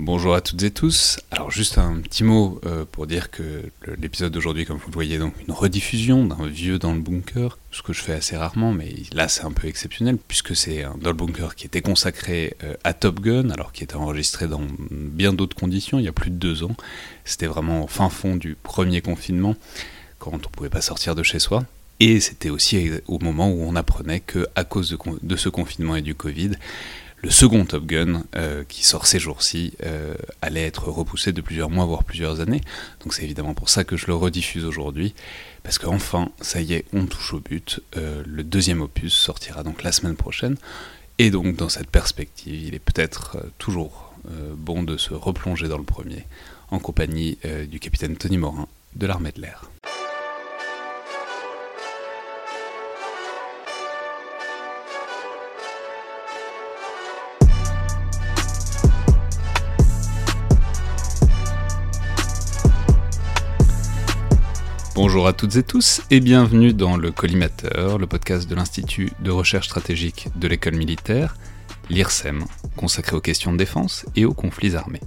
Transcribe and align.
Bonjour 0.00 0.36
à 0.36 0.40
toutes 0.40 0.62
et 0.62 0.70
tous. 0.70 1.18
Alors 1.32 1.50
juste 1.50 1.76
un 1.76 1.96
petit 1.96 2.22
mot 2.22 2.60
euh, 2.64 2.84
pour 2.90 3.08
dire 3.08 3.32
que 3.32 3.64
l'épisode 3.98 4.32
d'aujourd'hui, 4.32 4.64
comme 4.64 4.76
vous 4.76 4.86
le 4.86 4.94
voyez, 4.94 5.18
donc 5.18 5.34
une 5.44 5.52
rediffusion 5.52 6.24
d'un 6.24 6.46
vieux 6.46 6.78
dans 6.78 6.92
le 6.92 7.00
bunker, 7.00 7.58
ce 7.72 7.82
que 7.82 7.92
je 7.92 8.00
fais 8.00 8.12
assez 8.12 8.36
rarement, 8.36 8.72
mais 8.72 8.94
là 9.12 9.26
c'est 9.26 9.42
un 9.42 9.50
peu 9.50 9.66
exceptionnel 9.66 10.16
puisque 10.16 10.54
c'est 10.54 10.84
un 10.84 10.94
dans 10.98 11.10
le 11.10 11.16
bunker 11.16 11.56
qui 11.56 11.66
était 11.66 11.82
consacré 11.82 12.56
euh, 12.62 12.74
à 12.84 12.94
Top 12.94 13.18
Gun, 13.18 13.50
alors 13.50 13.72
qui 13.72 13.82
était 13.82 13.96
enregistré 13.96 14.46
dans 14.46 14.62
bien 14.88 15.32
d'autres 15.32 15.56
conditions 15.56 15.98
il 15.98 16.04
y 16.04 16.08
a 16.08 16.12
plus 16.12 16.30
de 16.30 16.36
deux 16.36 16.62
ans. 16.62 16.76
C'était 17.24 17.48
vraiment 17.48 17.82
au 17.82 17.88
fin 17.88 18.08
fond 18.08 18.36
du 18.36 18.54
premier 18.54 19.00
confinement, 19.00 19.56
quand 20.20 20.30
on 20.32 20.50
pouvait 20.50 20.70
pas 20.70 20.80
sortir 20.80 21.16
de 21.16 21.24
chez 21.24 21.40
soi. 21.40 21.64
Et 21.98 22.20
c'était 22.20 22.50
aussi 22.50 22.92
au 23.08 23.18
moment 23.18 23.50
où 23.50 23.64
on 23.64 23.74
apprenait 23.74 24.20
que 24.20 24.46
à 24.54 24.62
cause 24.62 24.90
de, 24.90 24.98
de 25.20 25.34
ce 25.34 25.48
confinement 25.48 25.96
et 25.96 26.02
du 26.02 26.14
Covid, 26.14 26.52
le 27.20 27.30
second 27.30 27.64
Top 27.64 27.84
Gun, 27.86 28.22
euh, 28.36 28.62
qui 28.68 28.84
sort 28.84 29.06
ces 29.06 29.18
jours-ci, 29.18 29.74
euh, 29.84 30.14
allait 30.40 30.64
être 30.64 30.88
repoussé 30.88 31.32
de 31.32 31.40
plusieurs 31.40 31.68
mois, 31.68 31.84
voire 31.84 32.04
plusieurs 32.04 32.40
années. 32.40 32.60
Donc 33.02 33.12
c'est 33.12 33.24
évidemment 33.24 33.54
pour 33.54 33.68
ça 33.68 33.84
que 33.84 33.96
je 33.96 34.06
le 34.06 34.14
rediffuse 34.14 34.64
aujourd'hui, 34.64 35.14
parce 35.64 35.78
qu'enfin, 35.78 36.30
ça 36.40 36.60
y 36.60 36.74
est, 36.74 36.84
on 36.92 37.06
touche 37.06 37.34
au 37.34 37.40
but. 37.40 37.80
Euh, 37.96 38.22
le 38.24 38.44
deuxième 38.44 38.82
opus 38.82 39.12
sortira 39.12 39.64
donc 39.64 39.82
la 39.82 39.90
semaine 39.90 40.16
prochaine. 40.16 40.56
Et 41.18 41.30
donc 41.30 41.56
dans 41.56 41.68
cette 41.68 41.90
perspective, 41.90 42.54
il 42.54 42.74
est 42.74 42.78
peut-être 42.78 43.38
toujours 43.58 44.12
bon 44.56 44.82
de 44.82 44.96
se 44.96 45.14
replonger 45.14 45.68
dans 45.68 45.78
le 45.78 45.84
premier, 45.84 46.26
en 46.70 46.78
compagnie 46.78 47.38
du 47.68 47.80
capitaine 47.80 48.16
Tony 48.16 48.36
Morin 48.36 48.68
de 48.94 49.06
l'armée 49.06 49.32
de 49.32 49.40
l'air. 49.40 49.68
Bonjour 65.00 65.28
à 65.28 65.32
toutes 65.32 65.54
et 65.54 65.62
tous 65.62 66.02
et 66.10 66.18
bienvenue 66.18 66.72
dans 66.72 66.96
le 66.96 67.12
Collimateur, 67.12 67.98
le 67.98 68.08
podcast 68.08 68.50
de 68.50 68.56
l'Institut 68.56 69.12
de 69.20 69.30
recherche 69.30 69.66
stratégique 69.66 70.26
de 70.34 70.48
l'école 70.48 70.74
militaire, 70.74 71.36
l'IRSEM, 71.88 72.44
consacré 72.76 73.14
aux 73.14 73.20
questions 73.20 73.52
de 73.52 73.58
défense 73.58 74.06
et 74.16 74.24
aux 74.24 74.34
conflits 74.34 74.74
armés. 74.74 75.00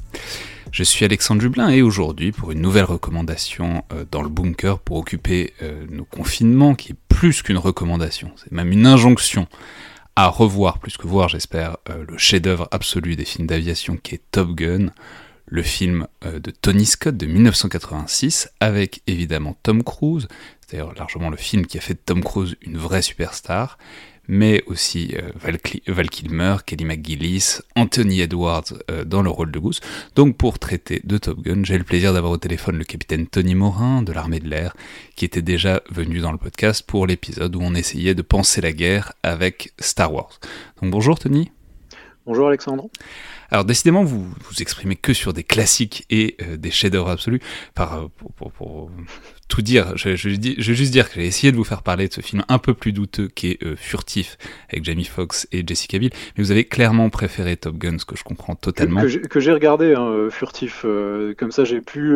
Je 0.72 0.86
suis 0.86 1.04
Alexandre 1.04 1.42
Jublin 1.42 1.68
et 1.68 1.82
aujourd'hui 1.82 2.32
pour 2.32 2.54
une 2.54 2.62
nouvelle 2.62 2.86
recommandation 2.86 3.84
euh, 3.92 4.06
dans 4.10 4.22
le 4.22 4.30
bunker 4.30 4.80
pour 4.80 4.96
occuper 4.96 5.54
euh, 5.62 5.86
nos 5.90 6.06
confinements 6.06 6.74
qui 6.74 6.94
est 6.94 7.00
plus 7.10 7.42
qu'une 7.42 7.58
recommandation, 7.58 8.32
c'est 8.38 8.54
même 8.54 8.72
une 8.72 8.86
injonction 8.86 9.46
à 10.16 10.30
revoir, 10.30 10.80
plus 10.80 10.96
que 10.96 11.06
voir 11.06 11.28
j'espère, 11.28 11.76
euh, 11.90 12.06
le 12.08 12.18
chef-d'œuvre 12.18 12.70
absolu 12.72 13.18
des 13.18 13.26
films 13.26 13.48
d'aviation 13.48 13.98
qui 13.98 14.16
est 14.16 14.22
Top 14.32 14.56
Gun, 14.56 14.94
le 15.52 15.62
film 15.62 16.08
euh, 16.26 16.40
de 16.40 16.50
Tony 16.50 16.86
Scott 16.86 17.16
de 17.16 17.26
1986, 17.28 18.50
avec 18.62 19.02
évidemment 19.06 19.56
Tom 19.62 19.84
Cruise, 19.84 20.28
c'est 20.62 20.78
d'ailleurs 20.78 20.96
largement 20.96 21.30
le 21.30 21.38
film 21.38 21.66
qui 21.66 21.78
a 21.78 21.82
fait 21.82 21.94
de 21.94 22.00
Tom 22.04 22.24
Cruise 22.24 22.56
une 22.62 22.78
vraie 22.78 23.02
superstar, 23.02 23.78
mais 24.30 24.64
aussi 24.68 25.14
euh, 25.18 25.32
Val, 25.36 26.10
Kilmer, 26.10 26.56
Kelly 26.66 26.86
McGillis, 26.86 27.60
Anthony 27.76 28.22
Edwards 28.22 28.74
euh, 28.90 29.04
dans 29.04 29.22
le 29.22 29.30
rôle 29.30 29.52
de 29.52 29.60
Goose. 29.60 29.82
Donc 30.16 30.38
pour 30.38 30.58
traiter 30.58 31.02
de 31.04 31.18
Top 31.18 31.42
Gun, 31.42 31.64
j'ai 31.66 31.78
le 31.78 31.84
plaisir 31.84 32.14
d'avoir 32.14 32.32
au 32.32 32.38
téléphone 32.38 32.78
le 32.78 32.86
capitaine 32.86 33.28
Tony 33.28 33.54
Morin 33.54 34.04
de 34.04 34.14
l'armée 34.14 34.40
de 34.40 34.48
l'air, 34.48 34.74
qui 35.18 35.26
était 35.26 35.42
déjà 35.42 35.82
venu 35.90 36.20
dans 36.20 36.32
le 36.32 36.38
podcast 36.38 36.84
pour 36.88 37.08
l'épisode 37.08 37.58
où 37.58 37.60
on 37.62 37.76
essayait 37.76 38.16
de 38.16 38.22
penser 38.22 38.62
la 38.62 38.72
guerre 38.72 39.12
avec 39.22 39.74
Star 39.80 40.14
Wars. 40.14 40.40
Donc 40.82 40.92
bonjour 40.92 41.20
Tony. 41.20 41.52
Bonjour 42.26 42.48
Alexandre. 42.48 42.88
Alors 43.50 43.66
décidément, 43.66 44.04
vous 44.04 44.24
vous 44.24 44.62
exprimez 44.62 44.96
que 44.96 45.12
sur 45.12 45.34
des 45.34 45.44
classiques 45.44 46.06
et 46.10 46.38
euh, 46.42 46.56
des 46.56 46.70
chefs-d'œuvre 46.70 47.10
absolus. 47.10 47.42
Par, 47.74 47.98
euh, 47.98 48.08
pour, 48.38 48.92
tout 49.48 49.62
dire, 49.62 49.98
je, 49.98 50.16
je, 50.16 50.30
je, 50.30 50.38
vais 50.38 50.76
juste 50.76 50.92
dire 50.92 51.10
que 51.10 51.16
j'ai 51.16 51.26
essayé 51.26 51.52
de 51.52 51.58
vous 51.58 51.64
faire 51.64 51.82
parler 51.82 52.08
de 52.08 52.14
ce 52.14 52.22
film 52.22 52.44
un 52.48 52.60
peu 52.60 52.74
plus 52.74 52.94
douteux 52.94 53.28
qui 53.28 53.52
est 53.52 53.64
euh, 53.64 53.76
Furtif 53.76 54.38
avec 54.70 54.86
Jamie 54.86 55.04
Foxx 55.04 55.48
et 55.52 55.64
Jessica 55.66 55.98
Biel, 55.98 56.12
mais 56.38 56.44
vous 56.44 56.52
avez 56.52 56.64
clairement 56.64 57.10
préféré 57.10 57.58
Top 57.58 57.78
Gun, 57.78 57.98
ce 57.98 58.06
que 58.06 58.16
je 58.16 58.24
comprends 58.24 58.56
totalement. 58.56 59.02
Que, 59.02 59.40
j'ai 59.40 59.52
regardé 59.52 59.96
hein, 59.96 60.30
Furtif, 60.30 60.86
comme 61.38 61.52
ça 61.52 61.66
j'ai 61.66 61.82
pu 61.82 62.16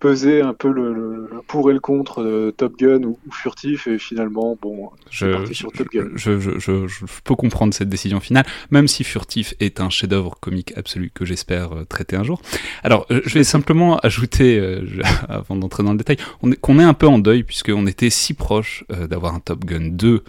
peser 0.00 0.40
un 0.40 0.54
peu 0.54 0.72
le, 0.72 1.28
pour 1.46 1.70
et 1.70 1.74
le 1.74 1.80
contre 1.80 2.24
de 2.24 2.52
Top 2.56 2.76
Gun 2.78 3.02
ou, 3.04 3.18
Furtif 3.30 3.86
et 3.86 3.98
finalement 3.98 4.58
bon 4.60 4.90
je, 5.10 5.26
parti 5.26 5.54
sur 5.54 5.70
Top 5.70 5.88
Gun. 5.92 6.08
Je, 6.14 6.40
je, 6.40 6.80
peux 7.22 7.34
comprendre 7.34 7.74
cette 7.74 7.90
décision 7.90 8.18
finale 8.18 8.46
même 8.70 8.88
si 8.88 9.04
Furtif 9.04 9.54
est 9.60 9.80
un 9.80 9.90
chef-d'œuvre 9.90 10.36
comique 10.40 10.72
absolu 10.76 11.12
que 11.14 11.24
j'espère 11.24 11.72
euh, 11.72 11.84
traiter 11.84 12.16
un 12.16 12.24
jour. 12.24 12.40
Alors 12.82 13.06
euh, 13.10 13.20
je 13.26 13.34
vais 13.34 13.44
simplement 13.44 13.98
ajouter 13.98 14.58
euh, 14.58 14.84
avant 15.28 15.54
d'entrer 15.54 15.82
dans 15.82 15.92
le 15.92 15.98
détail 15.98 16.16
qu'on 16.60 16.78
est 16.78 16.84
un 16.84 16.94
peu 16.94 17.06
en 17.06 17.18
deuil 17.18 17.44
puisqu'on 17.44 17.86
était 17.86 18.10
si 18.10 18.34
proche 18.34 18.84
d'avoir 18.88 19.34
un 19.34 19.40
Top 19.40 19.64
Gun 19.64 19.90
2 19.90 20.24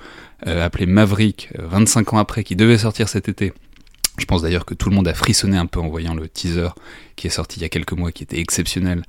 appelé 0.46 0.86
Maverick 0.86 1.50
25 1.58 2.14
ans 2.14 2.18
après 2.18 2.44
qui 2.44 2.56
devait 2.56 2.78
sortir 2.78 3.08
cet 3.08 3.30
été. 3.30 3.54
Je 4.18 4.26
pense 4.26 4.42
d'ailleurs 4.42 4.66
que 4.66 4.74
tout 4.74 4.90
le 4.90 4.96
monde 4.96 5.08
a 5.08 5.14
frissonné 5.14 5.58
un 5.58 5.66
peu 5.66 5.80
en 5.80 5.88
voyant 5.88 6.14
le 6.14 6.28
teaser 6.28 6.70
qui 7.16 7.28
est 7.28 7.32
sorti 7.32 7.60
il 7.60 7.64
y 7.64 7.66
a 7.66 7.70
quelques 7.70 7.94
mois, 7.94 8.12
qui 8.12 8.24
était 8.24 8.40
exceptionnel, 8.40 9.04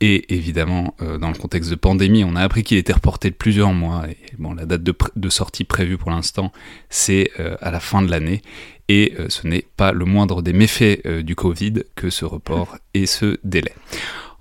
Et 0.00 0.34
évidemment, 0.34 0.94
euh, 1.00 1.16
dans 1.16 1.28
le 1.28 1.36
contexte 1.36 1.70
de 1.70 1.74
pandémie, 1.74 2.22
on 2.24 2.36
a 2.36 2.42
appris 2.42 2.64
qu'il 2.64 2.76
était 2.76 2.92
reporté 2.92 3.30
de 3.30 3.34
plusieurs 3.34 3.72
mois. 3.72 4.04
Bon, 4.38 4.52
la 4.52 4.66
date 4.66 4.82
de, 4.82 5.28
sortie 5.30 5.64
prévue 5.64 5.96
pour 5.96 6.10
l'instant, 6.10 6.52
c'est 6.90 7.30
euh, 7.40 7.56
à 7.60 7.70
la 7.70 7.80
fin 7.80 8.02
de 8.02 8.10
l'année. 8.10 8.42
Et 8.88 9.14
euh, 9.18 9.26
ce 9.30 9.46
n'est 9.46 9.64
pas 9.76 9.92
le 9.92 10.04
moindre 10.04 10.42
des 10.42 10.52
méfaits 10.52 11.06
du 11.22 11.34
Covid 11.34 11.84
que 11.94 12.10
ce 12.10 12.24
report 12.24 12.76
et 12.92 13.06
ce 13.06 13.38
délai. 13.42 13.72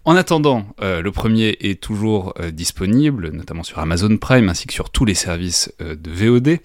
En 0.03 0.15
attendant, 0.15 0.67
le 0.79 1.09
premier 1.09 1.57
est 1.61 1.81
toujours 1.81 2.35
disponible, 2.53 3.31
notamment 3.31 3.63
sur 3.63 3.79
Amazon 3.79 4.15
Prime 4.17 4.49
ainsi 4.49 4.67
que 4.67 4.73
sur 4.73 4.91
tous 4.91 5.03
les 5.03 5.15
services 5.15 5.73
de 5.79 6.11
VOD. 6.11 6.59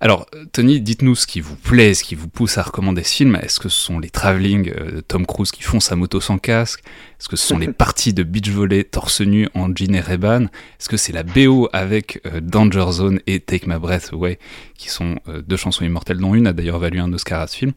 Alors, 0.00 0.26
Tony, 0.52 0.80
dites-nous 0.80 1.16
ce 1.16 1.26
qui 1.26 1.40
vous 1.40 1.56
plaît, 1.56 1.92
ce 1.92 2.04
qui 2.04 2.14
vous 2.14 2.28
pousse 2.28 2.56
à 2.56 2.62
recommander 2.62 3.02
ce 3.02 3.16
film. 3.16 3.34
Est-ce 3.34 3.58
que 3.58 3.68
ce 3.68 3.80
sont 3.80 3.98
les 3.98 4.10
travelling 4.10 4.70
euh, 4.70 4.92
de 4.96 5.00
Tom 5.00 5.26
Cruise 5.26 5.50
qui 5.50 5.62
font 5.62 5.80
sa 5.80 5.96
moto 5.96 6.20
sans 6.20 6.38
casque? 6.38 6.84
Est-ce 7.18 7.28
que 7.28 7.36
ce 7.36 7.44
sont 7.44 7.58
les 7.58 7.72
parties 7.72 8.14
de 8.14 8.22
beach 8.22 8.48
volley 8.48 8.84
torse 8.84 9.22
nu 9.22 9.48
en 9.54 9.74
jean 9.74 9.96
et 9.96 10.00
Reban 10.00 10.42
Est-ce 10.42 10.88
que 10.88 10.96
c'est 10.96 11.12
la 11.12 11.24
BO 11.24 11.68
avec 11.72 12.20
euh, 12.26 12.40
Danger 12.40 12.86
Zone 12.92 13.20
et 13.26 13.40
Take 13.40 13.66
My 13.66 13.78
Breath 13.80 14.10
Away, 14.12 14.38
qui 14.76 14.88
sont 14.88 15.16
euh, 15.28 15.42
deux 15.42 15.56
chansons 15.56 15.84
immortelles 15.84 16.18
dont 16.18 16.34
une 16.34 16.46
a 16.46 16.52
d'ailleurs 16.52 16.78
valu 16.78 17.00
un 17.00 17.12
Oscar 17.12 17.40
à 17.40 17.48
ce 17.48 17.56
film? 17.56 17.72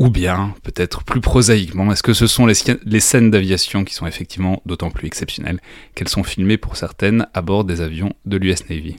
Ou 0.00 0.10
bien, 0.10 0.52
peut-être 0.64 1.04
plus 1.04 1.20
prosaïquement, 1.20 1.90
est-ce 1.92 2.02
que 2.02 2.12
ce 2.12 2.26
sont 2.26 2.44
les, 2.44 2.54
les 2.84 3.00
scènes 3.00 3.30
d'aviation 3.30 3.84
qui 3.84 3.94
sont 3.94 4.06
effectivement 4.06 4.62
d'autant 4.66 4.90
plus 4.90 5.06
exceptionnelles 5.06 5.60
qu'elles 5.94 6.08
sont 6.08 6.24
filmées 6.24 6.58
pour 6.58 6.76
certaines 6.76 7.28
à 7.34 7.40
bord 7.40 7.64
des 7.64 7.80
avions 7.80 8.12
de 8.26 8.36
l'US 8.36 8.68
Navy? 8.68 8.96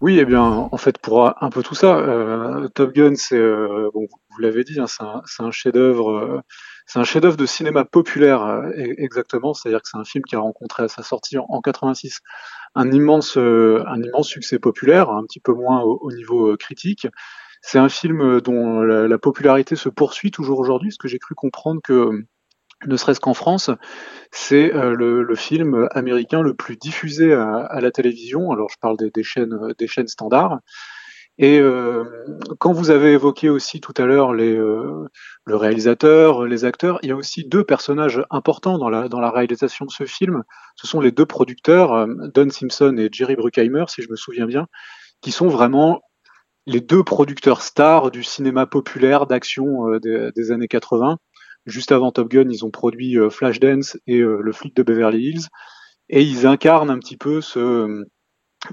Oui, 0.00 0.18
eh 0.18 0.24
bien, 0.24 0.42
en 0.42 0.76
fait, 0.78 0.96
pour 0.98 1.26
un 1.42 1.50
peu 1.50 1.62
tout 1.62 1.74
ça, 1.74 1.98
euh, 1.98 2.68
Top 2.68 2.94
Gun, 2.94 3.14
c'est, 3.16 3.36
euh, 3.36 3.90
bon, 3.92 4.06
vous 4.30 4.38
l'avez 4.40 4.64
dit, 4.64 4.80
hein, 4.80 4.86
c'est 4.86 5.42
un, 5.42 5.50
chef-d'œuvre, 5.50 6.10
euh, 6.10 6.40
c'est 6.86 6.98
un 6.98 7.04
chef-d'œuvre 7.04 7.36
de 7.36 7.44
cinéma 7.44 7.84
populaire, 7.84 8.42
e-, 8.42 8.94
exactement. 8.96 9.52
C'est-à-dire 9.52 9.82
que 9.82 9.88
c'est 9.90 9.98
un 9.98 10.04
film 10.04 10.24
qui 10.24 10.36
a 10.36 10.40
rencontré 10.40 10.84
à 10.84 10.88
sa 10.88 11.02
sortie 11.02 11.36
en, 11.36 11.60
86 11.60 12.20
un 12.74 12.90
immense, 12.92 13.36
un 13.36 14.02
immense 14.02 14.28
succès 14.28 14.58
populaire, 14.58 15.10
un 15.10 15.24
petit 15.24 15.40
peu 15.40 15.52
moins 15.52 15.82
au, 15.82 16.10
niveau 16.12 16.56
critique. 16.56 17.06
C'est 17.60 17.78
un 17.78 17.90
film 17.90 18.40
dont 18.40 18.80
la, 18.80 19.06
la, 19.06 19.18
popularité 19.18 19.76
se 19.76 19.90
poursuit 19.90 20.30
toujours 20.30 20.60
aujourd'hui, 20.60 20.88
parce 20.88 20.98
que 20.98 21.08
j'ai 21.08 21.18
cru 21.18 21.34
comprendre 21.34 21.80
que 21.84 22.24
ne 22.86 22.96
serait-ce 22.96 23.20
qu'en 23.20 23.34
France, 23.34 23.70
c'est 24.30 24.74
euh, 24.74 24.94
le, 24.94 25.34
film 25.34 25.88
américain 25.92 26.42
le 26.42 26.54
plus 26.54 26.76
diffusé 26.76 27.32
à, 27.32 27.78
la 27.80 27.90
télévision. 27.90 28.50
Alors 28.50 28.68
je 28.70 28.76
parle 28.80 28.96
des, 28.96 29.22
chaînes, 29.22 29.58
des 29.78 29.86
chaînes 29.86 30.08
standards. 30.08 30.60
Et 31.38 31.58
euh, 31.58 32.04
quand 32.58 32.72
vous 32.72 32.90
avez 32.90 33.12
évoqué 33.12 33.48
aussi 33.48 33.80
tout 33.80 33.94
à 33.96 34.04
l'heure 34.04 34.32
euh, 34.32 35.08
le 35.44 35.56
réalisateur, 35.56 36.44
les 36.44 36.64
acteurs, 36.64 36.98
il 37.02 37.08
y 37.08 37.12
a 37.12 37.16
aussi 37.16 37.44
deux 37.46 37.64
personnages 37.64 38.22
importants 38.30 38.76
dans 38.76 38.90
la, 38.90 39.08
dans 39.08 39.20
la 39.20 39.30
réalisation 39.30 39.86
de 39.86 39.90
ce 39.90 40.04
film. 40.04 40.42
Ce 40.76 40.86
sont 40.86 41.00
les 41.00 41.12
deux 41.12 41.26
producteurs, 41.26 42.06
Don 42.34 42.50
Simpson 42.50 42.94
et 42.98 43.08
Jerry 43.10 43.36
Bruckheimer, 43.36 43.84
si 43.88 44.02
je 44.02 44.10
me 44.10 44.16
souviens 44.16 44.46
bien, 44.46 44.66
qui 45.22 45.32
sont 45.32 45.48
vraiment 45.48 46.02
les 46.66 46.80
deux 46.80 47.02
producteurs 47.04 47.62
stars 47.62 48.10
du 48.10 48.22
cinéma 48.22 48.66
populaire 48.66 49.26
d'action 49.26 49.98
des, 49.98 50.30
des 50.36 50.52
années 50.52 50.68
80. 50.68 51.16
Juste 51.66 51.92
avant 51.92 52.10
Top 52.10 52.28
Gun, 52.30 52.48
ils 52.50 52.64
ont 52.64 52.70
produit 52.70 53.18
euh, 53.18 53.30
Flashdance 53.30 53.98
et 54.06 54.18
euh, 54.18 54.40
Le 54.40 54.52
flic 54.52 54.74
de 54.74 54.82
Beverly 54.82 55.30
Hills. 55.30 55.46
Et 56.08 56.22
ils 56.22 56.46
incarnent 56.46 56.90
un 56.90 56.98
petit 56.98 57.16
peu 57.16 57.40
ce, 57.40 58.04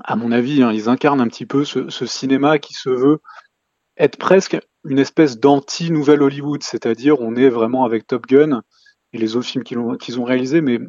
à 0.03 0.15
mon 0.15 0.31
avis, 0.31 0.63
hein, 0.63 0.71
ils 0.71 0.89
incarnent 0.89 1.21
un 1.21 1.27
petit 1.27 1.45
peu 1.45 1.63
ce, 1.63 2.05
cinéma 2.05 2.59
qui 2.59 2.73
se 2.73 2.89
veut 2.89 3.19
être 3.97 4.17
presque 4.17 4.57
une 4.85 4.99
espèce 4.99 5.39
d'anti-nouvelle 5.39 6.21
Hollywood, 6.21 6.63
c'est-à-dire 6.63 7.19
on 7.19 7.35
est 7.35 7.49
vraiment 7.49 7.83
avec 7.83 8.07
Top 8.07 8.25
Gun 8.27 8.61
et 9.13 9.17
les 9.17 9.35
autres 9.35 9.47
films 9.47 9.63
qu'ils 9.63 10.19
ont, 10.19 10.23
réalisés, 10.23 10.61
mais 10.61 10.79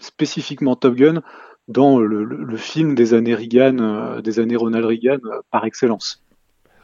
spécifiquement 0.00 0.76
Top 0.76 0.94
Gun 0.94 1.22
dans 1.66 1.98
le, 1.98 2.56
film 2.56 2.94
des 2.94 3.14
années 3.14 3.34
Reagan, 3.34 3.78
euh, 3.78 4.20
des 4.22 4.40
années 4.40 4.56
Ronald 4.56 4.84
Reagan 4.84 5.18
par 5.50 5.64
excellence. 5.64 6.24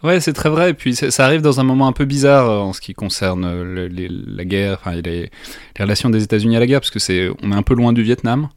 Ouais, 0.04 0.20
c'est 0.20 0.34
très 0.34 0.50
vrai. 0.50 0.70
Et 0.70 0.74
puis 0.74 0.94
ça 0.94 1.24
arrive 1.24 1.40
dans 1.40 1.60
un 1.60 1.64
moment 1.64 1.88
un 1.88 1.92
peu 1.92 2.04
bizarre 2.04 2.50
en 2.62 2.72
ce 2.72 2.80
qui 2.80 2.92
concerne 2.92 3.74
la 3.74 4.44
guerre, 4.44 4.78
enfin 4.78 4.92
les, 4.94 5.02
les 5.02 5.30
relations 5.80 6.10
des 6.10 6.22
États-Unis 6.22 6.56
à 6.56 6.60
la 6.60 6.66
guerre, 6.66 6.80
parce 6.80 6.90
que 6.90 6.98
c'est, 6.98 7.30
on 7.42 7.50
est 7.50 7.56
un 7.56 7.62
peu 7.62 7.74
loin 7.74 7.92
du 7.92 8.02
Vietnam. 8.02 8.48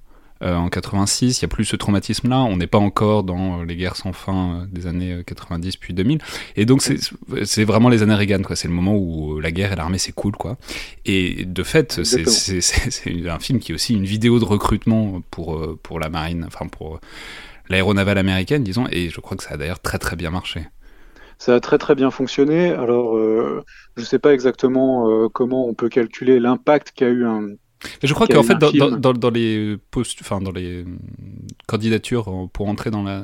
Euh, 0.43 0.55
en 0.55 0.69
86, 0.69 1.41
il 1.41 1.45
n'y 1.45 1.47
a 1.47 1.49
plus 1.49 1.65
ce 1.65 1.75
traumatisme-là, 1.75 2.41
on 2.41 2.57
n'est 2.57 2.67
pas 2.67 2.77
encore 2.77 3.23
dans 3.23 3.63
les 3.63 3.75
guerres 3.75 3.95
sans 3.95 4.13
fin 4.13 4.61
euh, 4.61 4.65
des 4.71 4.85
années 4.85 5.23
90 5.25 5.67
euh, 5.67 5.77
puis 5.79 5.93
2000, 5.95 6.19
et 6.55 6.65
donc 6.65 6.83
c'est 7.43 7.63
vraiment 7.63 7.89
les 7.89 8.03
années 8.03 8.13
Reagan, 8.13 8.43
quoi. 8.43 8.55
C'est 8.55 8.67
le 8.67 8.73
moment 8.75 8.95
où 8.95 9.39
la 9.39 9.49
guerre 9.49 9.73
et 9.73 9.75
l'armée 9.75 9.97
c'est 9.97 10.11
cool, 10.11 10.33
quoi. 10.33 10.57
Et 11.05 11.45
de 11.45 11.63
fait, 11.63 12.03
c'est 12.03 13.27
un 13.27 13.39
film 13.39 13.59
qui 13.59 13.71
est 13.71 13.75
aussi 13.75 13.95
une 13.95 14.05
vidéo 14.05 14.39
de 14.39 14.45
recrutement 14.45 15.23
pour 15.31 15.79
pour 15.81 15.99
la 15.99 16.09
marine, 16.09 16.43
enfin 16.45 16.67
pour 16.67 16.99
l'aéronavale 17.69 18.19
américaine, 18.19 18.63
disons, 18.63 18.85
et 18.91 19.09
je 19.09 19.19
crois 19.19 19.37
que 19.37 19.43
ça 19.43 19.55
a 19.55 19.57
d'ailleurs 19.57 19.79
très 19.79 19.97
très 19.97 20.15
bien 20.15 20.29
marché. 20.29 20.67
Ça 21.39 21.55
a 21.55 21.59
très 21.59 21.77
très 21.77 21.95
bien 21.95 22.11
fonctionné. 22.11 22.71
Alors, 22.71 23.17
je 23.17 23.61
ne 24.01 24.05
sais 24.05 24.19
pas 24.19 24.33
exactement 24.33 25.29
comment 25.29 25.67
on 25.67 25.73
peut 25.73 25.89
calculer 25.89 26.39
l'impact 26.39 26.91
qu'a 26.91 27.09
eu 27.09 27.25
un, 27.25 27.47
je 28.03 28.13
crois 28.13 28.27
qu'en 28.27 28.43
fait, 28.43 28.55
dans, 28.55 28.71
dans, 28.71 29.13
dans, 29.13 29.29
les 29.29 29.77
post, 29.91 30.19
enfin, 30.21 30.41
dans 30.41 30.51
les 30.51 30.85
candidatures 31.67 32.49
pour 32.51 32.67
entrer 32.67 32.91
dans 32.91 33.03
la, 33.03 33.23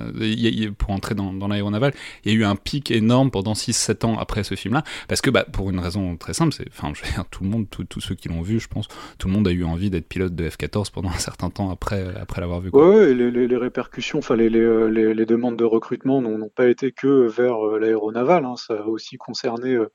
pour 0.77 0.91
entrer 0.91 1.15
dans, 1.15 1.33
dans 1.33 1.47
l'aéronavale, 1.47 1.93
il 2.23 2.31
y 2.31 2.35
a 2.35 2.37
eu 2.37 2.43
un 2.43 2.55
pic 2.55 2.91
énorme 2.91 3.31
pendant 3.31 3.53
6-7 3.53 4.05
ans 4.05 4.17
après 4.17 4.43
ce 4.43 4.55
film-là, 4.55 4.83
parce 5.07 5.21
que 5.21 5.29
bah, 5.29 5.45
pour 5.51 5.69
une 5.69 5.79
raison 5.79 6.15
très 6.17 6.33
simple, 6.33 6.53
c'est, 6.53 6.67
enfin, 6.69 6.91
je 6.95 7.03
veux 7.03 7.11
dire, 7.11 7.25
tout 7.29 7.43
le 7.43 7.49
monde, 7.49 7.67
tous 7.69 8.01
ceux 8.01 8.15
qui 8.15 8.29
l'ont 8.29 8.41
vu, 8.41 8.59
je 8.59 8.67
pense, 8.67 8.87
tout 9.17 9.27
le 9.27 9.33
monde 9.33 9.47
a 9.47 9.51
eu 9.51 9.63
envie 9.63 9.89
d'être 9.89 10.07
pilote 10.07 10.35
de 10.35 10.49
F-14 10.49 10.91
pendant 10.91 11.09
un 11.09 11.19
certain 11.19 11.49
temps 11.49 11.69
après, 11.71 12.13
après 12.19 12.41
l'avoir 12.41 12.59
vu. 12.59 12.71
Quoi. 12.71 12.89
Ouais, 12.89 13.13
les, 13.13 13.31
les, 13.31 13.47
les, 13.47 13.57
répercussions, 13.57 14.19
enfin, 14.19 14.35
les, 14.35 14.49
les, 14.49 15.13
les, 15.13 15.25
demandes 15.25 15.57
de 15.57 15.63
recrutement 15.63 16.21
n'ont 16.21 16.49
pas 16.49 16.67
été 16.67 16.91
que 16.91 17.27
vers 17.27 17.65
euh, 17.65 17.79
l'aéronavale, 17.79 18.45
hein, 18.45 18.55
ça 18.55 18.75
a 18.75 18.85
aussi 18.85 19.17
concerné 19.17 19.73
euh, 19.73 19.91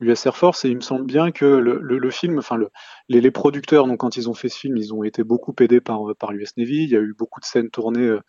l'US 0.00 0.26
Air 0.26 0.36
Force, 0.36 0.64
et 0.64 0.70
il 0.70 0.76
me 0.76 0.80
semble 0.80 1.04
bien 1.04 1.30
que 1.30 1.44
le 1.44 2.10
film, 2.10 2.38
enfin 2.38 2.56
le, 2.56 2.70
les, 3.08 3.20
les, 3.20 3.30
producteurs, 3.30 3.86
donc 3.86 3.98
quand 3.98 4.16
ils 4.16 4.28
ont 4.28 4.34
fait 4.34 4.48
ce 4.48 4.58
film, 4.58 4.76
ils 4.76 4.94
ont 4.94 5.04
été 5.04 5.24
beaucoup 5.24 5.54
aidés 5.60 5.80
par, 5.80 6.00
par 6.18 6.32
l'US 6.32 6.56
Navy. 6.56 6.84
Il 6.84 6.90
y 6.90 6.96
a 6.96 7.00
eu 7.00 7.14
beaucoup 7.16 7.40
de 7.40 7.44
scènes 7.44 7.70
tournées 7.70 8.06
euh, 8.06 8.20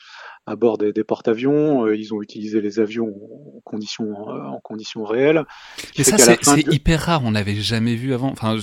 à 0.48 0.56
bord 0.56 0.78
des, 0.78 0.92
des 0.92 1.04
porte-avions. 1.04 1.86
Euh, 1.86 1.96
ils 1.96 2.14
ont 2.14 2.22
utilisé 2.22 2.62
les 2.62 2.80
avions 2.80 3.14
en 3.56 3.62
conditions, 3.64 4.28
en 4.28 4.60
conditions 4.60 5.04
réelles. 5.04 5.46
Et 5.96 6.04
ça, 6.04 6.18
c'est 6.18 6.68
hyper 6.74 7.02
rare. 7.02 7.22
On 7.24 7.32
n'avait 7.32 7.56
jamais 7.56 7.96
vu 7.96 8.14
avant. 8.14 8.32
Enfin, 8.32 8.58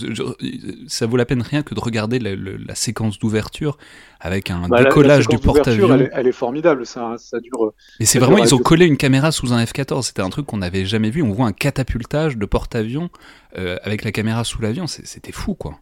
ça 0.87 1.07
vaut 1.07 1.17
la 1.17 1.25
peine 1.25 1.43
rien 1.43 1.63
que 1.63 1.75
de 1.75 1.81
regarder 1.81 2.19
la, 2.19 2.35
la 2.35 2.75
séquence 2.75 3.19
d'ouverture 3.19 3.79
avec 4.21 4.51
un 4.51 4.69
bah, 4.69 4.83
décollage 4.83 5.29
du 5.29 5.39
porte-avions. 5.39 5.95
Elle, 5.95 6.11
elle, 6.13 6.27
est 6.27 6.33
formidable. 6.33 6.85
Ça, 6.85 7.15
ça 7.19 7.41
dure. 7.41 7.73
Et 8.01 8.07
c'est 8.07 8.19
vraiment, 8.19 8.39
ils 8.39 8.55
ont 8.55 8.59
collé 8.59 8.87
une 8.87 8.97
caméra 8.97 9.33
sous 9.33 9.53
un 9.53 9.63
F-14. 9.63 10.03
C'était 10.03 10.23
un 10.23 10.31
truc 10.31 10.47
qu'on 10.47 10.59
n'avait 10.59 10.85
jamais 10.85 11.11
vu. 11.11 11.23
On 11.23 11.33
voit 11.33 11.47
un 11.47 11.53
catapultage 11.53 12.37
de 12.37 12.47
porte-avions 12.47 13.11
euh, 13.57 13.79
avec 13.83 14.05
la 14.05 14.13
caméra 14.13 14.45
sous 14.45 14.61
l'avion. 14.61 14.87
C'était 14.87 15.33
fou, 15.33 15.55
quoi. 15.55 15.79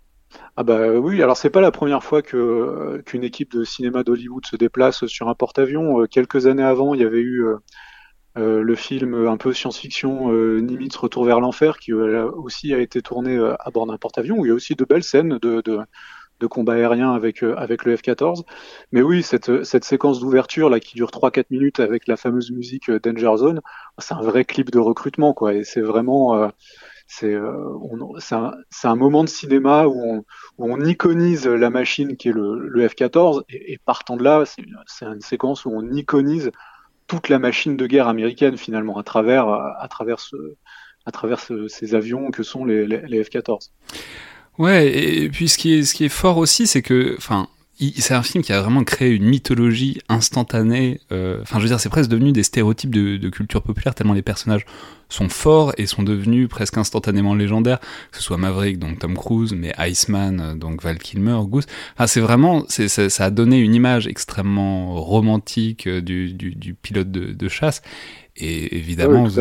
Ah 0.57 0.63
bah 0.63 0.89
oui, 0.93 1.23
alors 1.23 1.37
c'est 1.37 1.51
pas 1.51 1.61
la 1.61 1.71
première 1.71 2.03
fois 2.03 2.23
que 2.23 3.03
qu'une 3.05 3.25
équipe 3.25 3.53
de 3.53 3.63
cinéma 3.65 4.03
d'Hollywood 4.05 4.47
se 4.47 4.57
déplace 4.57 5.07
sur 5.07 5.29
un 5.29 5.35
porte-avions. 5.35 6.01
Euh, 6.01 6.07
quelques 6.07 6.47
années 6.47 6.63
avant, 6.63 6.95
il 6.95 7.03
y 7.03 7.05
avait 7.05 7.21
eu 7.21 7.45
euh, 7.45 7.57
euh 8.39 8.63
le 8.63 8.75
film 8.75 9.27
un 9.29 9.37
peu 9.37 9.53
science-fiction 9.53 10.33
euh, 10.33 10.61
Nimitz 10.61 10.97
Retour 10.97 11.25
vers 11.25 11.41
l'enfer 11.41 11.79
qui 11.79 11.93
aussi 11.93 12.75
a 12.75 12.79
été 12.79 13.03
tourné 13.03 13.39
à 13.39 13.71
bord 13.71 13.87
d'un 13.87 13.99
porte-avions 13.99 14.45
il 14.45 14.49
y 14.49 14.51
a 14.51 14.55
aussi 14.55 14.75
de 14.75 14.85
belles 14.85 15.05
scènes 15.05 15.39
de, 15.39 15.63
de, 15.63 15.81
de 16.41 16.47
combat 16.47 16.75
aérien 16.75 17.13
avec 17.13 17.43
avec 17.43 17.85
le 17.85 17.97
F-14. 17.97 18.45
Mais 18.93 19.03
oui, 19.03 19.23
cette 19.23 19.65
cette 19.65 19.85
séquence 19.85 20.21
d'ouverture 20.21 20.71
là 20.71 20.81
qui 20.81 20.95
dure 20.97 21.11
3-4 21.11 21.47
minutes 21.51 21.81
avec 21.81 22.07
la 22.07 22.17
fameuse 22.17 22.51
musique 22.51 22.91
Danger 22.91 23.37
Zone, 23.39 23.61
c'est 23.99 24.15
un 24.15 24.23
vrai 24.23 24.45
clip 24.45 24.71
de 24.71 24.79
recrutement 24.79 25.35
quoi 25.35 25.55
et 25.55 25.65
c'est 25.65 25.83
vraiment 25.83 26.51
c'est 27.07 27.33
euh, 27.33 27.53
un, 28.31 28.53
un, 28.85 28.97
moment 28.97 29.25
de 29.25 29.29
cinéma 29.29 29.87
où 29.87 30.03
on, 30.03 30.25
où 30.59 30.73
on, 30.73 30.85
iconise 30.85 31.47
la 31.47 31.71
machine 31.71 32.17
qui 32.17 32.29
est 32.29 32.33
le, 32.33 32.69
le 32.69 32.89
F-14 32.89 33.43
et, 33.49 33.79
partant 33.85 34.17
de 34.17 34.25
là, 34.25 34.45
c'est 34.87 35.07
une 35.07 35.21
séquence 35.21 35.65
où 35.65 35.71
on 35.73 35.93
iconise 35.93 36.51
toute 37.07 37.29
la 37.29 37.39
machine 37.39 37.77
de 37.77 37.87
guerre 37.87 38.09
américaine 38.09 38.57
finalement 38.57 38.99
à 38.99 39.05
travers, 39.05 39.49
à 39.49 39.87
travers, 39.89 40.17
à 41.05 41.13
travers 41.13 41.39
ce, 41.39 41.69
ces 41.69 41.95
avions 41.95 42.31
que 42.31 42.43
sont 42.43 42.65
les, 42.65 42.87
les, 42.87 43.03
les 43.07 43.23
F-14. 43.23 43.71
Ouais, 44.59 44.89
et 44.89 45.29
puis 45.29 45.49
ce 45.49 45.59
qui 45.59 45.75
est, 45.75 45.83
ce 45.85 45.95
qui 45.95 46.05
est 46.05 46.11
fort 46.11 46.39
aussi, 46.39 46.67
c'est 46.67 46.83
que, 46.83 47.15
enfin, 47.19 47.49
c'est 47.79 48.15
un 48.15 48.23
film 48.23 48.43
qui 48.43 48.53
a 48.53 48.63
vraiment 48.63 48.85
créé 48.85 49.11
une 49.11 49.25
mythologie 49.25 49.99
instantanée. 50.09 51.01
Euh, 51.13 51.41
enfin, 51.43 51.59
je 51.59 51.65
veux 51.65 51.69
dire, 51.69 51.79
c'est 51.79 51.91
presque 51.91 52.09
devenu 52.09 52.33
des 52.33 52.43
stéréotypes 52.43 52.95
de, 52.95 53.29
culture 53.29 53.63
populaire 53.63 53.95
tellement 53.95 54.15
les 54.15 54.23
personnages 54.23 54.65
sont 55.09 55.29
forts 55.29 55.73
et 55.77 55.87
sont 55.87 56.03
devenus 56.03 56.49
presque 56.49 56.79
instantanément 56.79 57.35
légendaires. 57.35 57.79
Que 58.11 58.17
ce 58.17 58.23
soit 58.23 58.39
Maverick, 58.39 58.79
donc 58.79 58.99
Tom 58.99 59.15
Cruise, 59.15 59.53
mais 59.53 59.75
Iceman, 59.79 60.41
euh, 60.41 60.55
donc 60.55 60.83
Val 60.83 60.99
Kilmer, 60.99 61.39
Goose. 61.45 61.67
Enfin, 61.95 62.07
c'est 62.07 62.21
vraiment, 62.21 62.65
c'est, 62.69 62.89
ça 62.89 63.25
a 63.25 63.31
donné 63.31 63.59
une 63.59 63.75
image 63.75 64.07
extrêmement 64.07 64.95
romantique 64.95 65.87
euh, 65.87 66.01
du, 66.01 66.33
du, 66.33 66.55
du 66.55 66.75
pilote 66.75 67.11
de, 67.11 67.33
de 67.33 67.49
chasse. 67.49 67.83
Et 68.39 68.77
évidemment, 68.77 69.25
oui, 69.25 69.33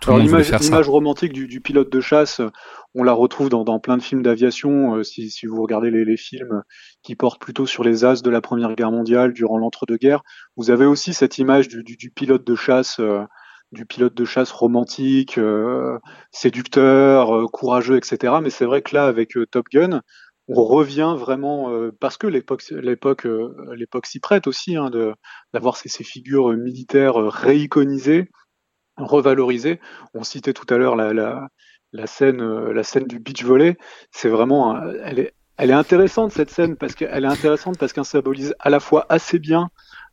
tout, 0.00 0.10
le 0.10 0.16
monde 0.16 0.22
l'image, 0.22 0.52
l'image 0.60 0.88
romantique 0.88 1.32
du, 1.32 1.48
du, 1.48 1.60
pilote 1.60 1.90
de 1.90 2.00
chasse, 2.00 2.40
on 2.94 3.02
la 3.02 3.12
retrouve 3.12 3.48
dans, 3.48 3.64
dans 3.64 3.80
plein 3.80 3.96
de 3.96 4.02
films 4.02 4.22
d'aviation. 4.22 4.96
Euh, 4.96 5.02
si, 5.02 5.30
si, 5.30 5.46
vous 5.46 5.60
regardez 5.60 5.90
les, 5.90 6.04
les, 6.04 6.16
films 6.16 6.62
qui 7.02 7.16
portent 7.16 7.40
plutôt 7.40 7.66
sur 7.66 7.82
les 7.82 8.04
as 8.04 8.22
de 8.22 8.30
la 8.30 8.40
Première 8.40 8.74
Guerre 8.74 8.92
mondiale 8.92 9.32
durant 9.32 9.58
l'entre-deux-guerres, 9.58 10.22
vous 10.56 10.70
avez 10.70 10.86
aussi 10.86 11.12
cette 11.12 11.38
image 11.38 11.68
du, 11.68 11.82
du, 11.82 11.96
du 11.96 12.10
pilote 12.10 12.46
de 12.46 12.54
chasse, 12.54 13.00
euh, 13.00 13.24
du 13.74 13.84
pilote 13.84 14.14
de 14.14 14.24
chasse 14.24 14.52
romantique, 14.52 15.36
euh, 15.36 15.98
séducteur, 16.30 17.36
euh, 17.36 17.46
courageux, 17.46 17.96
etc. 17.96 18.34
Mais 18.42 18.50
c'est 18.50 18.64
vrai 18.64 18.80
que 18.80 18.94
là, 18.94 19.04
avec 19.06 19.36
euh, 19.36 19.46
Top 19.46 19.66
Gun, 19.70 20.00
on 20.48 20.62
revient 20.64 21.14
vraiment 21.18 21.70
parce 22.00 22.18
que 22.18 22.26
l'époque 22.26 22.64
l'époque 22.70 23.26
l'époque 23.74 24.06
s'y 24.06 24.20
prête 24.20 24.46
aussi 24.46 24.76
hein, 24.76 24.90
de 24.90 25.14
d'avoir 25.52 25.76
ces, 25.76 25.88
ces, 25.88 26.04
figures 26.04 26.50
militaires 26.50 27.16
réiconisées 27.16 28.28
revalorisées. 28.96 29.80
On 30.14 30.22
citait 30.22 30.52
tout 30.52 30.66
à 30.72 30.78
l'heure 30.78 30.96
la, 30.96 31.12
la, 31.12 31.48
la 31.92 32.06
scène, 32.06 32.40
euh, 32.40 32.72
la 32.72 32.82
scène 32.82 33.06
du 33.06 33.18
beach 33.18 33.44
volley, 33.44 33.76
c'est 34.10 34.28
vraiment, 34.28 34.80
elle 35.04 35.18
est, 35.18 35.34
elle 35.56 35.70
est 35.70 35.74
intéressante 35.74 36.32
cette 36.32 36.50
scène 36.50 36.76
parce 36.76 36.94
qu'elle 36.94 37.24
est 37.24 37.28
intéressante 37.28 37.78
parce 37.78 37.92
qu'elle 37.92 38.04
symbolise 38.04 38.54
à 38.58 38.70
la 38.70 38.80
fois 38.80 39.06
assez 39.08 39.38
bien 39.38 39.70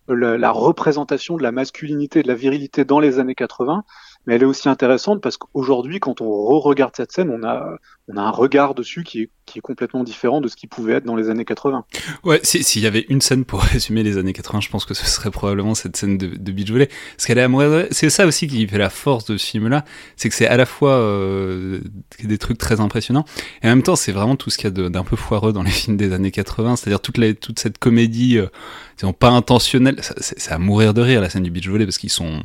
la, 0.08 0.38
la, 0.38 0.52
représentation 0.52 1.38
de 1.38 1.44
la 1.44 1.52
masculinité, 1.52 2.22
de 2.22 2.28
la 2.28 2.36
virilité 2.36 2.86
dans 2.86 3.00
les 3.00 3.20
années 3.20 3.36
80, 3.36 3.84
mais 4.26 4.36
elle 4.36 4.44
est 4.44 4.46
aussi 4.46 4.70
intéressante 4.70 5.22
parce 5.22 5.38
qu'aujourd'hui, 5.38 6.00
quand 6.00 6.22
on 6.22 6.30
re-regarde 6.30 6.96
cette 6.96 7.12
scène, 7.12 7.30
on 7.32 7.44
a, 7.48 7.78
on 8.08 8.18
a 8.18 8.22
un 8.22 8.30
regard 8.30 8.76
dessus 8.76 9.04
qui 9.04 9.22
est, 9.24 9.32
qui 9.52 9.60
est 9.60 9.62
complètement 9.62 10.04
différent 10.04 10.42
de 10.42 10.48
ce 10.48 10.56
qui 10.56 10.68
pouvait 10.68 10.94
être 10.94 11.06
dans 11.06 11.16
les 11.16 11.30
années 11.30 11.46
80. 11.46 11.86
Ouais, 12.24 12.40
s'il 12.44 12.82
y 12.82 12.88
avait 12.88 13.06
une 13.10 13.22
scène 13.22 13.46
pour 13.46 13.62
résumer 13.62 14.04
les 14.04 14.18
années 14.18 14.34
80, 14.34 14.62
je 14.62 14.70
pense 14.70 14.86
que 14.86 14.94
ce 14.94 15.06
serait 15.06 15.32
probablement 15.32 15.76
cette 15.76 15.98
scène 15.98 16.18
de, 16.18 16.52
beach 16.52 16.72
volley. 16.72 16.90
C'est 17.18 18.10
ça 18.10 18.26
aussi 18.26 18.48
qui 18.48 18.68
fait 18.68 18.78
la 18.78 18.90
force 18.90 19.26
de 19.26 19.38
ce 19.38 19.46
film-là, 19.46 19.86
c'est 20.16 20.30
que 20.30 20.36
c'est 20.36 20.48
à 20.48 20.58
la 20.58 20.66
fois 20.66 20.94
euh, 20.94 21.80
des 22.24 22.38
trucs 22.38 22.58
très 22.58 22.80
impressionnants, 22.80 23.26
et 23.62 23.68
en 23.68 23.70
même 23.70 23.84
temps, 23.84 23.96
c'est 23.96 24.12
vraiment 24.12 24.36
tout 24.36 24.50
ce 24.50 24.58
qu'il 24.58 24.66
y 24.66 24.86
a 24.86 24.90
d'un 24.90 25.04
peu 25.04 25.16
foireux 25.16 25.54
dans 25.54 25.64
les 25.64 25.72
films 25.72 25.98
des 25.98 26.14
années 26.14 26.32
80, 26.32 26.78
c'est-à-dire 26.78 27.02
toute, 27.02 27.60
cette 27.60 27.78
comédie, 27.78 28.38
euh, 28.38 29.12
pas 29.14 29.30
intentionnelle, 29.30 29.98
c'est 30.20 30.52
à 30.52 30.58
mourir 30.58 30.94
de 30.94 31.02
rire 31.02 31.22
la 31.22 31.30
scène 31.30 31.44
du 31.44 31.52
beach 31.52 31.68
volley, 31.68 31.86
parce 31.86 31.98
qu'ils 31.98 32.10
sont 32.10 32.42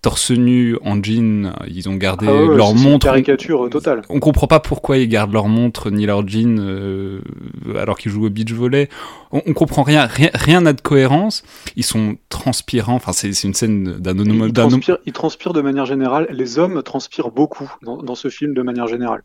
torse 0.00 0.30
nu 0.30 0.76
en 0.84 1.02
jean, 1.02 1.52
ils 1.66 1.88
ont 1.88 1.96
gardé 1.96 2.26
ah 2.28 2.54
leur 2.56 2.74
montre. 2.74 3.06
caricature 3.06 3.68
totale. 3.68 4.02
On 4.08 4.20
comprend 4.20 4.46
pas 4.46 4.60
pourquoi 4.60 4.98
ils 4.98 5.08
gardent 5.08 5.32
leur 5.32 5.48
montre 5.48 5.90
ni 5.90 6.06
leur 6.06 6.26
jean 6.26 6.58
euh, 6.60 7.20
alors 7.76 7.98
qu'ils 7.98 8.12
jouent 8.12 8.26
au 8.26 8.30
beach 8.30 8.52
volley. 8.52 8.88
On, 9.32 9.42
on 9.44 9.52
comprend 9.54 9.82
rien, 9.82 10.06
rien, 10.06 10.60
n'a 10.60 10.72
de 10.72 10.80
cohérence. 10.80 11.42
Ils 11.76 11.84
sont 11.84 12.16
transpirants. 12.28 12.94
Enfin, 12.94 13.12
c'est 13.12 13.30
une 13.42 13.54
scène 13.54 13.98
d'un. 13.98 14.16
Ils, 14.18 14.52
transpirent, 14.52 14.98
ils 15.06 15.12
transpirent 15.12 15.52
de 15.52 15.62
manière 15.62 15.86
générale. 15.86 16.28
Les 16.30 16.58
hommes 16.58 16.82
transpirent 16.82 17.30
beaucoup 17.30 17.70
dans, 17.82 17.96
dans 18.02 18.14
ce 18.14 18.28
film 18.28 18.54
de 18.54 18.62
manière 18.62 18.86
générale. 18.86 19.22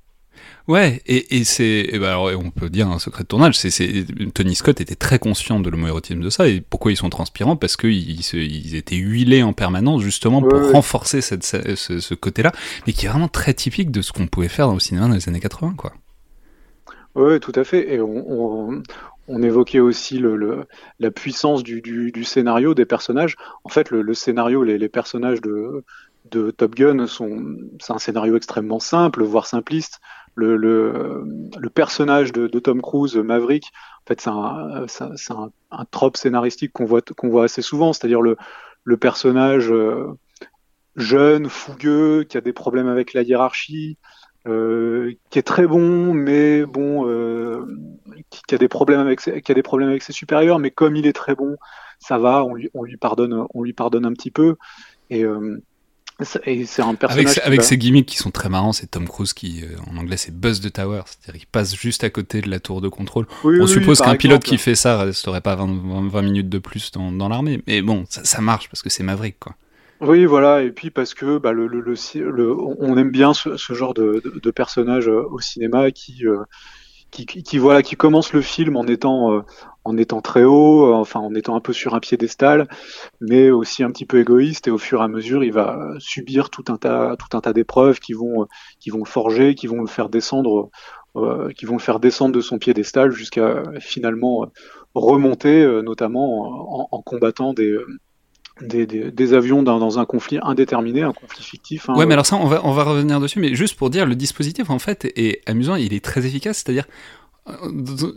Ouais, 0.67 1.01
et, 1.05 1.37
et 1.37 1.43
c'est, 1.43 1.89
ben 1.93 2.05
alors, 2.05 2.31
on 2.39 2.49
peut 2.49 2.69
dire 2.69 2.87
un 2.87 2.99
secret 2.99 3.23
de 3.23 3.27
tournage, 3.27 3.57
c'est, 3.57 4.05
Tony 4.33 4.55
Scott 4.55 4.79
était 4.79 4.95
très 4.95 5.19
conscient 5.19 5.59
de 5.59 5.69
l'homoérotisme 5.69 6.21
de 6.21 6.29
ça, 6.29 6.47
et 6.47 6.61
pourquoi 6.61 6.91
ils 6.91 6.95
sont 6.97 7.09
transpirants? 7.09 7.57
Parce 7.57 7.75
qu'ils 7.75 8.21
ils 8.33 8.75
étaient 8.75 8.95
huilés 8.95 9.43
en 9.43 9.51
permanence, 9.51 10.01
justement, 10.01 10.41
pour 10.41 10.53
ouais, 10.53 10.71
renforcer 10.71 11.19
cette, 11.21 11.43
ce, 11.43 11.99
ce 11.99 12.13
côté-là, 12.13 12.53
mais 12.87 12.93
qui 12.93 13.05
est 13.05 13.09
vraiment 13.09 13.27
très 13.27 13.53
typique 13.53 13.91
de 13.91 14.01
ce 14.01 14.13
qu'on 14.13 14.27
pouvait 14.27 14.47
faire 14.47 14.67
dans 14.67 14.73
le 14.73 14.79
cinéma 14.79 15.07
dans 15.07 15.15
les 15.15 15.27
années 15.27 15.41
80, 15.41 15.73
quoi. 15.77 15.93
Oui, 17.15 17.39
tout 17.39 17.53
à 17.55 17.63
fait, 17.63 17.93
et 17.93 17.99
on, 18.01 18.25
on, 18.27 18.83
on 19.27 19.43
évoquait 19.43 19.79
aussi 19.79 20.17
le, 20.17 20.35
le, 20.35 20.65
la 20.99 21.11
puissance 21.11 21.63
du, 21.63 21.81
du, 21.81 22.11
du, 22.11 22.23
scénario, 22.23 22.73
des 22.73 22.85
personnages. 22.85 23.35
En 23.63 23.69
fait, 23.69 23.91
le, 23.91 24.01
le 24.01 24.13
scénario, 24.13 24.63
les, 24.63 24.77
les 24.77 24.89
personnages 24.89 25.41
de, 25.41 25.83
de 26.31 26.51
Top 26.51 26.75
Gun 26.75 27.05
sont, 27.07 27.57
c'est 27.79 27.93
un 27.93 27.99
scénario 27.99 28.35
extrêmement 28.35 28.79
simple, 28.79 29.23
voire 29.23 29.45
simpliste 29.45 29.99
le, 30.35 30.57
le, 30.57 31.69
personnage 31.69 32.31
de, 32.31 32.47
Tom 32.59 32.81
Cruise, 32.81 33.15
Maverick, 33.15 33.71
en 34.03 34.07
fait, 34.07 34.21
c'est 34.21 34.29
un, 34.29 34.85
un, 35.35 35.51
un, 35.71 35.85
trope 35.85 36.17
scénaristique 36.17 36.73
qu'on 36.73 36.85
voit, 36.85 37.01
voit 37.23 37.45
assez 37.45 37.61
souvent, 37.61 37.93
c'est-à-dire 37.93 38.21
le, 38.21 38.37
le 38.83 38.97
personnage 38.97 39.71
euh, 39.71 40.07
jeune, 40.95 41.49
fougueux, 41.49 42.23
qui 42.23 42.37
a 42.37 42.41
des 42.41 42.53
problèmes 42.53 42.87
avec 42.87 43.13
la 43.13 43.21
hiérarchie, 43.21 43.97
euh, 44.47 45.13
qui 45.29 45.39
est 45.39 45.43
très 45.43 45.67
bon, 45.67 46.13
mais 46.13 46.65
bon, 46.65 47.07
euh, 47.07 47.65
qui, 48.29 48.55
a 48.55 48.57
des 48.57 48.67
problèmes 48.67 48.99
avec 48.99 49.21
ses, 49.21 49.41
qui 49.41 49.51
a 49.51 49.55
des 49.55 49.63
problèmes 49.63 49.89
avec 49.89 50.03
ses 50.03 50.13
supérieurs, 50.13 50.59
mais 50.59 50.71
comme 50.71 50.95
il 50.95 51.07
est 51.07 51.13
très 51.13 51.35
bon, 51.35 51.55
ça 51.99 52.17
va, 52.17 52.43
on 52.43 52.53
lui, 52.53 52.69
on 52.73 52.83
lui 52.83 52.97
pardonne, 52.97 53.45
on 53.53 53.63
lui 53.63 53.73
pardonne 53.73 54.05
un 54.05 54.13
petit 54.13 54.31
peu. 54.31 54.57
Et 55.09 55.23
c'est 56.23 56.81
un 56.81 56.95
personnage 56.95 57.37
avec, 57.37 57.45
avec 57.45 57.63
ses 57.63 57.77
gimmicks 57.77 58.07
qui 58.07 58.17
sont 58.17 58.31
très 58.31 58.49
marrants, 58.49 58.73
c'est 58.73 58.87
Tom 58.87 59.07
Cruise 59.07 59.33
qui, 59.33 59.63
euh, 59.63 59.75
en 59.91 59.97
anglais, 59.97 60.17
c'est 60.17 60.35
Buzz 60.35 60.61
the 60.61 60.71
Tower, 60.71 61.01
c'est-à-dire 61.05 61.39
qu'il 61.39 61.49
passe 61.49 61.75
juste 61.75 62.03
à 62.03 62.09
côté 62.09 62.41
de 62.41 62.49
la 62.49 62.59
tour 62.59 62.81
de 62.81 62.89
contrôle. 62.89 63.27
On 63.43 63.67
suppose 63.67 64.01
qu'un 64.01 64.15
pilote 64.15 64.43
qui 64.43 64.57
fait 64.57 64.75
ça 64.75 65.03
resterait 65.03 65.41
pas 65.41 65.55
20, 65.55 66.09
20 66.09 66.21
minutes 66.21 66.49
de 66.49 66.59
plus 66.59 66.91
dans, 66.91 67.11
dans 67.11 67.29
l'armée, 67.29 67.61
mais 67.67 67.81
bon, 67.81 68.05
ça, 68.09 68.23
ça 68.23 68.41
marche 68.41 68.69
parce 68.69 68.81
que 68.81 68.89
c'est 68.89 69.03
Maverick, 69.03 69.39
quoi. 69.39 69.55
Oui, 70.01 70.25
voilà, 70.25 70.61
et 70.63 70.71
puis 70.71 70.89
parce 70.89 71.13
que 71.13 71.37
bah, 71.37 71.53
le, 71.53 71.65
le, 71.67 71.79
le, 71.79 72.55
on 72.57 72.97
aime 72.97 73.11
bien 73.11 73.33
ce, 73.33 73.55
ce 73.55 73.73
genre 73.73 73.93
de, 73.93 74.21
de, 74.23 74.39
de, 74.39 74.51
personnage 74.51 75.07
euh, 75.07 75.23
au 75.29 75.39
cinéma 75.39 75.91
qui, 75.91 76.27
euh, 76.27 76.43
qui, 77.13 77.57
voilà, 77.57 77.83
qui 77.83 77.95
commence 77.95 78.33
le 78.33 78.41
film 78.41 78.75
en 78.75 78.85
étant, 78.85 79.33
euh, 79.33 79.41
en 79.83 79.97
étant 79.97 80.21
très 80.21 80.43
haut, 80.43 80.93
enfin 80.93 81.19
en 81.19 81.33
étant 81.35 81.55
un 81.55 81.59
peu 81.59 81.73
sur 81.73 81.93
un 81.93 81.99
piédestal, 81.99 82.67
mais 83.21 83.51
aussi 83.51 83.83
un 83.83 83.91
petit 83.91 84.05
peu 84.05 84.19
égoïste, 84.19 84.67
et 84.67 84.71
au 84.71 84.77
fur 84.77 85.01
et 85.01 85.03
à 85.03 85.07
mesure, 85.07 85.43
il 85.43 85.53
va 85.53 85.77
subir 85.99 86.49
tout 86.49 86.65
un 86.69 86.77
tas, 86.77 87.15
tout 87.17 87.37
un 87.37 87.41
tas 87.41 87.53
d'épreuves 87.53 87.99
qui 87.99 88.13
vont, 88.13 88.47
qui 88.79 88.89
vont 88.89 88.99
le 88.99 89.09
forger, 89.09 89.55
qui 89.55 89.67
vont 89.67 89.81
le 89.81 89.87
faire 89.87 90.09
descendre, 90.09 90.69
qui 91.55 91.65
vont 91.65 91.75
le 91.75 91.81
faire 91.81 91.99
descendre 91.99 92.33
de 92.33 92.41
son 92.41 92.57
piédestal 92.57 93.11
jusqu'à 93.11 93.61
finalement 93.79 94.47
remonter, 94.95 95.63
notamment 95.83 96.81
en, 96.81 96.87
en 96.91 97.01
combattant 97.03 97.53
des 97.53 97.77
des, 98.61 98.85
des, 98.85 99.11
des, 99.11 99.33
avions 99.33 99.63
dans, 99.63 99.79
dans, 99.79 99.99
un 99.99 100.05
conflit 100.05 100.39
indéterminé, 100.41 101.01
un 101.01 101.13
conflit 101.13 101.43
fictif. 101.43 101.89
Hein. 101.89 101.95
Ouais, 101.95 102.05
mais 102.05 102.13
alors 102.13 102.25
ça, 102.25 102.35
on 102.35 102.47
va, 102.47 102.61
on 102.63 102.71
va 102.71 102.83
revenir 102.83 103.19
dessus, 103.19 103.39
mais 103.39 103.55
juste 103.55 103.75
pour 103.75 103.89
dire, 103.89 104.05
le 104.05 104.15
dispositif, 104.15 104.69
en 104.69 104.79
fait, 104.79 105.11
est 105.15 105.41
amusant, 105.49 105.75
il 105.75 105.93
est 105.93 106.03
très 106.03 106.25
efficace, 106.25 106.63
c'est-à-dire, 106.63 106.85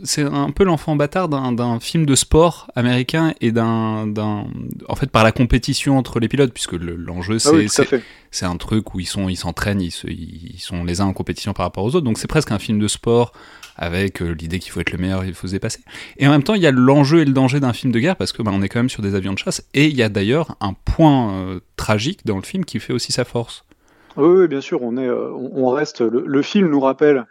c'est 0.03 0.21
un 0.21 0.51
peu 0.51 0.63
l'enfant 0.63 0.95
bâtard 0.95 1.27
d'un 1.27 1.79
film 1.81 2.05
de 2.05 2.15
sport 2.15 2.71
américain 2.75 3.33
et 3.41 3.51
d'un 3.51 4.13
en 4.87 4.95
fait 4.95 5.11
par 5.11 5.25
la 5.25 5.33
compétition 5.33 5.97
entre 5.97 6.21
les 6.21 6.29
pilotes 6.29 6.53
puisque 6.53 6.73
l'enjeu 6.73 7.37
c'est 7.37 7.67
ah 7.79 7.97
c'est 8.31 8.45
un 8.45 8.55
truc 8.55 8.93
où 8.93 9.01
ils 9.01 9.05
sont 9.05 9.27
ils 9.27 9.35
s'entraînent 9.35 9.81
ils, 9.81 9.93
ils, 10.05 10.59
sont 10.59 10.85
les 10.85 11.01
uns 11.01 11.05
en 11.05 11.13
compétition 11.13 11.51
par 11.51 11.65
rapport 11.65 11.83
aux 11.83 11.93
autres 11.95 12.05
donc 12.05 12.17
c'est 12.17 12.27
presque 12.27 12.51
un 12.51 12.59
film 12.59 12.79
de 12.79 12.87
sport 12.87 13.33
avec 13.77 14.21
euh, 14.21 14.31
l'idée 14.31 14.59
qu'il 14.59 14.71
faut 14.71 14.79
être 14.79 14.91
le 14.91 14.97
meilleur 14.97 15.23
il 15.23 15.33
faut 15.33 15.47
se 15.47 15.53
dépasser. 15.53 15.79
Et 16.17 16.27
en 16.27 16.31
même 16.31 16.43
temps 16.43 16.55
il 16.55 16.61
y 16.61 16.67
a 16.67 16.71
l'enjeu 16.71 17.19
et 17.19 17.25
le 17.25 17.33
danger 17.33 17.59
d'un 17.59 17.73
film 17.73 17.91
de 17.91 17.99
guerre 17.99 18.15
parce 18.15 18.33
que 18.33 18.41
bah, 18.41 18.51
on 18.53 18.61
est 18.61 18.69
quand 18.69 18.79
même 18.79 18.89
sur 18.89 19.01
des 19.01 19.15
avions 19.15 19.33
de 19.33 19.39
chasse 19.39 19.63
et 19.73 19.87
il 19.87 19.95
y 19.95 20.03
a 20.03 20.09
d'ailleurs 20.09 20.55
un 20.59 20.73
point 20.73 21.33
euh, 21.33 21.59
tragique 21.75 22.25
dans 22.25 22.37
le 22.37 22.43
film 22.43 22.65
qui 22.65 22.79
fait 22.79 22.93
aussi 22.93 23.11
sa 23.11 23.23
force. 23.23 23.63
Oui, 24.15 24.47
bien 24.47 24.61
sûr 24.61 24.81
on 24.81 24.97
euh, 24.97 25.69
reste 25.69 26.01
le 26.01 26.41
film 26.41 26.69
nous 26.69 26.79
rappelle 26.79 27.25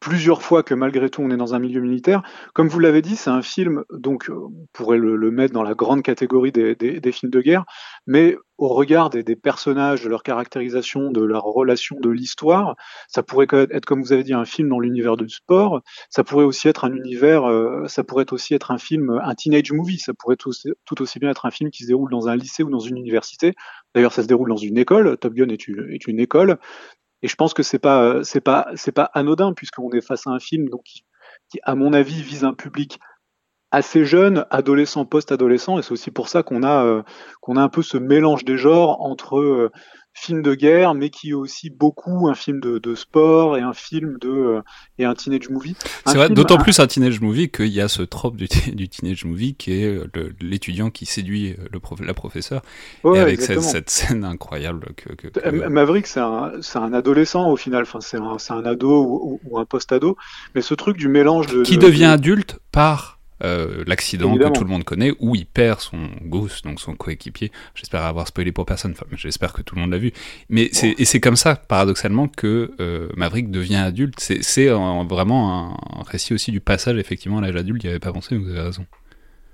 plusieurs 0.00 0.42
fois 0.42 0.62
que 0.62 0.74
malgré 0.74 1.10
tout 1.10 1.22
on 1.22 1.30
est 1.30 1.36
dans 1.36 1.54
un 1.54 1.58
milieu 1.58 1.80
militaire. 1.80 2.22
Comme 2.54 2.68
vous 2.68 2.78
l'avez 2.78 3.02
dit, 3.02 3.16
c'est 3.16 3.30
un 3.30 3.42
film, 3.42 3.84
donc 3.90 4.30
on 4.30 4.52
pourrait 4.72 4.98
le, 4.98 5.30
mettre 5.30 5.54
dans 5.54 5.62
la 5.62 5.74
grande 5.74 6.02
catégorie 6.02 6.52
des, 6.52 7.12
films 7.12 7.30
de 7.30 7.40
guerre, 7.40 7.64
mais 8.06 8.36
au 8.58 8.68
regard 8.68 9.10
des, 9.10 9.36
personnages, 9.36 10.02
de 10.02 10.08
leur 10.08 10.22
caractérisation, 10.22 11.10
de 11.10 11.22
leur 11.22 11.44
relation, 11.44 11.96
de 12.00 12.10
l'histoire, 12.10 12.76
ça 13.08 13.22
pourrait 13.22 13.46
être, 13.50 13.84
comme 13.84 14.02
vous 14.02 14.12
avez 14.12 14.22
dit, 14.22 14.32
un 14.32 14.44
film 14.44 14.68
dans 14.68 14.80
l'univers 14.80 15.16
du 15.16 15.28
sport. 15.28 15.82
Ça 16.08 16.24
pourrait 16.24 16.44
aussi 16.44 16.68
être 16.68 16.84
un 16.84 16.92
univers, 16.92 17.44
euh, 17.44 17.86
ça 17.86 18.04
pourrait 18.04 18.32
aussi 18.32 18.54
être 18.54 18.70
un 18.70 18.78
film, 18.78 19.20
un 19.22 19.34
teenage 19.34 19.72
movie. 19.72 19.98
Ça 19.98 20.14
pourrait 20.14 20.36
tout, 20.36 20.52
aussi 21.00 21.18
bien 21.18 21.30
être 21.30 21.46
un 21.46 21.50
film 21.50 21.70
qui 21.70 21.82
se 21.82 21.88
déroule 21.88 22.10
dans 22.10 22.28
un 22.28 22.36
lycée 22.36 22.62
ou 22.62 22.70
dans 22.70 22.78
une 22.78 22.96
université. 22.96 23.54
D'ailleurs, 23.94 24.12
ça 24.12 24.22
se 24.22 24.28
déroule 24.28 24.48
dans 24.48 24.56
une 24.56 24.78
école. 24.78 25.18
Top 25.18 25.34
Gun 25.34 25.48
est 25.48 26.06
une 26.06 26.20
école. 26.20 26.58
Et 27.22 27.28
je 27.28 27.34
pense 27.36 27.54
que 27.54 27.62
c'est 27.62 27.78
pas 27.78 28.22
c'est 28.22 28.40
pas 28.40 28.68
c'est 28.74 28.92
pas 28.92 29.10
anodin 29.14 29.52
puisqu'on 29.52 29.90
est 29.90 30.00
face 30.00 30.26
à 30.26 30.30
un 30.30 30.38
film 30.38 30.68
qui, 30.84 31.04
qui, 31.50 31.58
à 31.62 31.74
mon 31.74 31.92
avis 31.92 32.22
vise 32.22 32.44
un 32.44 32.54
public 32.54 32.98
assez 33.70 34.04
jeune, 34.04 34.46
adolescent, 34.50 35.04
post-adolescent, 35.04 35.78
et 35.78 35.82
c'est 35.82 35.92
aussi 35.92 36.10
pour 36.10 36.28
ça 36.28 36.42
qu'on 36.42 36.62
a 36.62 36.84
euh, 36.84 37.02
qu'on 37.40 37.56
a 37.56 37.62
un 37.62 37.68
peu 37.68 37.82
ce 37.82 37.98
mélange 37.98 38.44
des 38.44 38.56
genres 38.56 39.00
entre 39.00 39.38
euh, 39.38 39.70
film 40.16 40.40
de 40.42 40.54
guerre, 40.54 40.94
mais 40.94 41.10
qui 41.10 41.30
est 41.30 41.34
aussi 41.34 41.68
beaucoup 41.68 42.26
un 42.28 42.34
film 42.34 42.58
de, 42.60 42.78
de 42.78 42.94
sport 42.94 43.58
et 43.58 43.60
un 43.60 43.74
film 43.74 44.16
de 44.18 44.28
euh, 44.28 44.62
et 44.98 45.04
un 45.04 45.14
teenage 45.14 45.50
movie. 45.50 45.76
C'est 46.06 46.16
vrai, 46.16 46.30
d'autant 46.30 46.56
plus 46.56 46.80
un 46.80 46.86
teenage 46.86 47.20
movie 47.20 47.50
qu'il 47.50 47.68
y 47.68 47.82
a 47.82 47.88
ce 47.88 48.02
trope 48.02 48.36
du, 48.36 48.48
du 48.72 48.88
teenage 48.88 49.26
movie 49.26 49.54
qui 49.54 49.72
est 49.72 49.84
euh, 49.84 50.08
l'étudiant 50.40 50.90
qui 50.90 51.04
séduit 51.04 51.52
euh, 51.52 51.68
le 51.70 51.80
prof, 51.80 52.00
la 52.00 52.14
professeure, 52.14 52.62
ouais, 53.04 53.18
et 53.18 53.20
avec 53.20 53.42
cette, 53.42 53.60
cette, 53.62 53.90
scène 53.90 54.24
incroyable 54.24 54.86
que. 54.96 55.12
que, 55.12 55.28
que... 55.28 55.68
Maverick, 55.68 56.06
c'est 56.06 56.20
un, 56.20 56.52
un 56.74 56.92
adolescent 56.94 57.50
au 57.50 57.56
final, 57.56 57.82
enfin 57.82 58.00
c'est 58.00 58.16
un, 58.16 58.36
un 58.50 58.64
ado 58.64 59.04
ou, 59.04 59.40
ou 59.44 59.58
un 59.58 59.66
post-ado, 59.66 60.16
mais 60.54 60.62
ce 60.62 60.72
truc 60.72 60.96
du 60.96 61.08
mélange 61.08 61.46
de 61.48 61.62
qui 61.62 61.76
de, 61.76 61.82
devient 61.82 62.06
adulte 62.06 62.58
par 62.72 63.15
euh, 63.44 63.84
l'accident 63.86 64.36
que 64.36 64.48
tout 64.52 64.64
le 64.64 64.70
monde 64.70 64.84
connaît, 64.84 65.12
où 65.20 65.34
il 65.34 65.46
perd 65.46 65.80
son 65.80 66.08
gosse, 66.22 66.62
donc 66.62 66.80
son 66.80 66.94
coéquipier. 66.94 67.52
J'espère 67.74 68.04
avoir 68.04 68.26
spoilé 68.26 68.52
pour 68.52 68.66
personne, 68.66 68.92
enfin, 68.92 69.06
j'espère 69.12 69.52
que 69.52 69.62
tout 69.62 69.74
le 69.74 69.82
monde 69.82 69.90
l'a 69.90 69.98
vu. 69.98 70.12
Mais 70.48 70.68
c'est, 70.72 70.94
et 70.98 71.04
c'est 71.04 71.20
comme 71.20 71.36
ça, 71.36 71.56
paradoxalement, 71.56 72.28
que 72.28 72.72
euh, 72.80 73.08
Maverick 73.16 73.50
devient 73.50 73.76
adulte. 73.76 74.18
C'est, 74.20 74.68
vraiment 74.68 75.76
un, 75.98 76.02
récit 76.02 76.34
aussi 76.34 76.50
du 76.50 76.60
passage, 76.60 76.96
effectivement, 76.96 77.38
à 77.38 77.40
l'âge 77.42 77.56
adulte. 77.56 77.82
Il 77.84 77.86
n'y 77.86 77.90
avait 77.90 78.00
pas 78.00 78.12
pensé, 78.12 78.36
vous 78.36 78.48
avez 78.48 78.60
raison. 78.60 78.86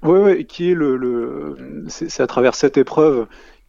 Oui, 0.02 0.18
oui, 0.20 0.46
qui 0.46 0.70
est 0.70 0.74
le, 0.74 0.96
le 0.96 1.86
c'est, 1.88 2.20
à 2.20 2.26
travers 2.26 2.54
cette 2.54 2.76
épreuve 2.76 3.26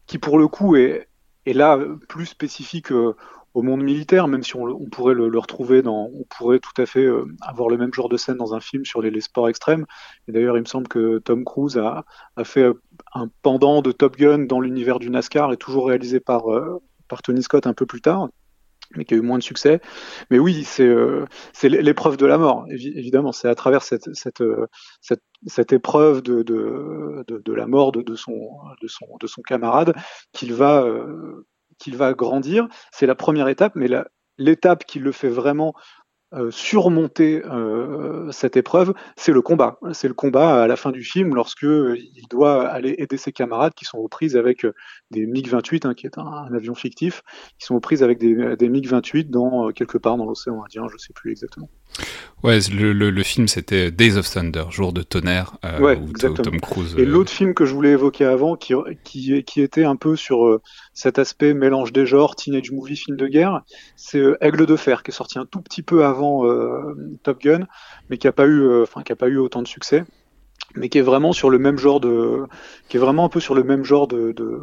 qui, 0.07 0.17
pour 0.17 0.37
le 0.37 0.47
coup, 0.47 0.75
est, 0.75 1.07
est 1.45 1.53
là 1.53 1.79
plus 2.07 2.25
spécifique 2.25 2.91
euh, 2.91 3.15
au 3.53 3.61
monde 3.61 3.83
militaire, 3.83 4.27
même 4.27 4.43
si 4.43 4.55
on, 4.55 4.85
pourrait 4.91 5.13
le, 5.13 5.37
retrouver 5.37 5.81
dans, 5.81 6.09
on 6.13 6.23
pourrait 6.23 6.59
tout 6.59 6.81
à 6.81 6.85
fait 6.85 7.05
euh, 7.05 7.25
avoir 7.41 7.69
le 7.69 7.77
même 7.77 7.93
genre 7.93 8.09
de 8.09 8.17
scène 8.17 8.37
dans 8.37 8.55
un 8.55 8.59
film 8.59 8.83
sur 8.85 9.01
les, 9.01 9.21
sports 9.21 9.49
extrêmes. 9.49 9.85
Et 10.27 10.31
d'ailleurs, 10.31 10.57
il 10.57 10.61
me 10.61 10.65
semble 10.67 10.87
que 10.87 11.19
Tom 11.19 11.45
Cruise 11.45 11.77
a, 11.77 12.03
a 12.35 12.43
fait 12.43 12.63
euh, 12.63 12.81
un 13.13 13.29
pendant 13.41 13.81
de 13.81 13.91
Top 13.91 14.17
Gun 14.17 14.39
dans 14.39 14.59
l'univers 14.59 14.99
du 14.99 15.09
NASCAR 15.09 15.53
et 15.53 15.57
toujours 15.57 15.87
réalisé 15.87 16.19
par, 16.19 16.51
euh, 16.51 16.81
par 17.07 17.21
Tony 17.21 17.43
Scott 17.43 17.67
un 17.67 17.73
peu 17.73 17.85
plus 17.85 18.01
tard 18.01 18.29
mais 18.95 19.05
qui 19.05 19.15
a 19.15 19.17
eu 19.17 19.21
moins 19.21 19.39
de 19.39 19.43
succès. 19.43 19.81
Mais 20.29 20.37
oui, 20.37 20.63
c'est 20.63 20.87
l'épreuve 21.63 22.15
de 22.15 22.27
la 22.27 22.37
mort, 22.37 22.67
évidemment. 22.69 23.31
C'est 23.31 23.47
à 23.47 23.55
travers 23.55 23.81
cette, 23.81 24.13
cette, 24.13 24.43
cette, 25.01 25.23
cette 25.47 25.73
épreuve 25.73 26.21
de, 26.21 26.43
de, 26.43 27.23
de, 27.27 27.53
la 27.53 27.65
mort 27.65 27.91
de, 27.91 28.13
son, 28.13 28.37
de, 28.83 28.87
son, 28.87 29.07
de 29.19 29.25
son 29.25 29.41
camarade 29.41 29.95
qu'il 30.31 30.53
va, 30.53 30.85
qu'il 31.79 31.97
va 31.97 32.13
grandir. 32.13 32.67
C'est 32.91 33.05
la 33.05 33.15
première 33.15 33.47
étape, 33.47 33.73
mais 33.75 33.87
l'étape 34.37 34.85
qui 34.85 34.99
le 34.99 35.11
fait 35.11 35.29
vraiment 35.29 35.73
euh, 36.33 36.49
surmonter 36.49 37.43
euh, 37.45 38.31
cette 38.31 38.57
épreuve, 38.57 38.95
c'est 39.15 39.31
le 39.31 39.43
combat. 39.43 39.77
C'est 39.91 40.07
le 40.07 40.15
combat 40.15 40.63
à 40.63 40.67
la 40.67 40.75
fin 40.75 40.91
du 40.91 41.03
film 41.03 41.35
lorsque 41.35 41.61
il 41.61 42.25
doit 42.27 42.67
aller 42.67 42.95
aider 42.97 43.17
ses 43.17 43.31
camarades 43.31 43.75
qui 43.75 43.85
sont 43.85 43.99
aux 43.99 44.07
prises 44.07 44.35
avec 44.35 44.65
des 45.11 45.27
MiG-28, 45.27 45.87
hein, 45.87 45.93
qui 45.93 46.07
est 46.07 46.17
un, 46.17 46.51
avion 46.51 46.73
fictif, 46.73 47.21
qui 47.59 47.65
sont 47.67 47.75
aux 47.75 47.79
prises 47.79 48.01
avec 48.01 48.17
des, 48.17 48.55
des 48.55 48.67
MiG-28 48.67 49.29
dans 49.29 49.69
quelque 49.71 49.99
part 49.99 50.17
dans 50.17 50.25
l'océan 50.25 50.63
Indien, 50.63 50.87
je 50.91 50.97
sais 50.97 51.13
plus 51.13 51.31
exactement. 51.31 51.69
Ouais, 52.43 52.59
le, 52.73 52.91
le, 52.91 53.09
le 53.09 53.23
film 53.23 53.47
c'était 53.47 53.89
Days 53.89 54.17
of 54.17 54.29
Thunder, 54.29 54.65
Jour 54.69 54.91
de 54.91 55.01
tonnerre, 55.01 55.55
euh, 55.63 55.79
ouais, 55.79 55.97
où 55.97 56.11
Tom 56.11 56.59
Cruise. 56.59 56.93
Et 56.97 57.05
l'autre 57.05 57.31
film 57.31 57.53
que 57.53 57.65
je 57.65 57.73
voulais 57.73 57.91
évoquer 57.91 58.25
avant, 58.25 58.57
qui, 58.57 58.73
qui, 59.05 59.43
qui 59.45 59.61
était 59.61 59.85
un 59.85 59.95
peu 59.95 60.17
sur 60.17 60.45
euh, 60.45 60.61
cet 60.93 61.19
aspect 61.19 61.53
mélange 61.53 61.93
des 61.93 62.05
genres, 62.05 62.35
teenage 62.35 62.71
movie, 62.71 62.97
film 62.97 63.15
de 63.15 63.27
guerre, 63.27 63.61
c'est 63.95 64.19
euh, 64.19 64.37
Aigle 64.43 64.65
de 64.65 64.75
fer, 64.75 65.03
qui 65.03 65.11
est 65.11 65.13
sorti 65.13 65.39
un 65.39 65.45
tout 65.45 65.61
petit 65.61 65.83
peu 65.83 66.03
avant 66.03 66.43
Top 67.23 67.41
Gun, 67.41 67.65
mais 68.09 68.17
qui 68.17 68.27
a 68.27 68.33
pas 68.33 68.45
eu, 68.45 68.81
enfin 68.81 69.03
qui 69.03 69.13
a 69.13 69.15
pas 69.15 69.29
eu 69.29 69.37
autant 69.37 69.61
de 69.61 69.67
succès 69.67 70.03
mais 70.75 70.89
qui 70.89 70.97
est 70.97 71.01
vraiment 71.03 71.33
sur 71.33 71.51
le 71.51 71.59
même 71.59 71.77
genre 71.77 71.99
de, 71.99 72.43
qui 72.89 72.97
est 72.97 72.99
vraiment 72.99 73.25
un 73.25 73.29
peu 73.29 73.39
sur 73.39 73.53
le 73.53 73.63
même 73.63 73.83
genre 73.83 74.07
de, 74.07 74.31
de, 74.31 74.59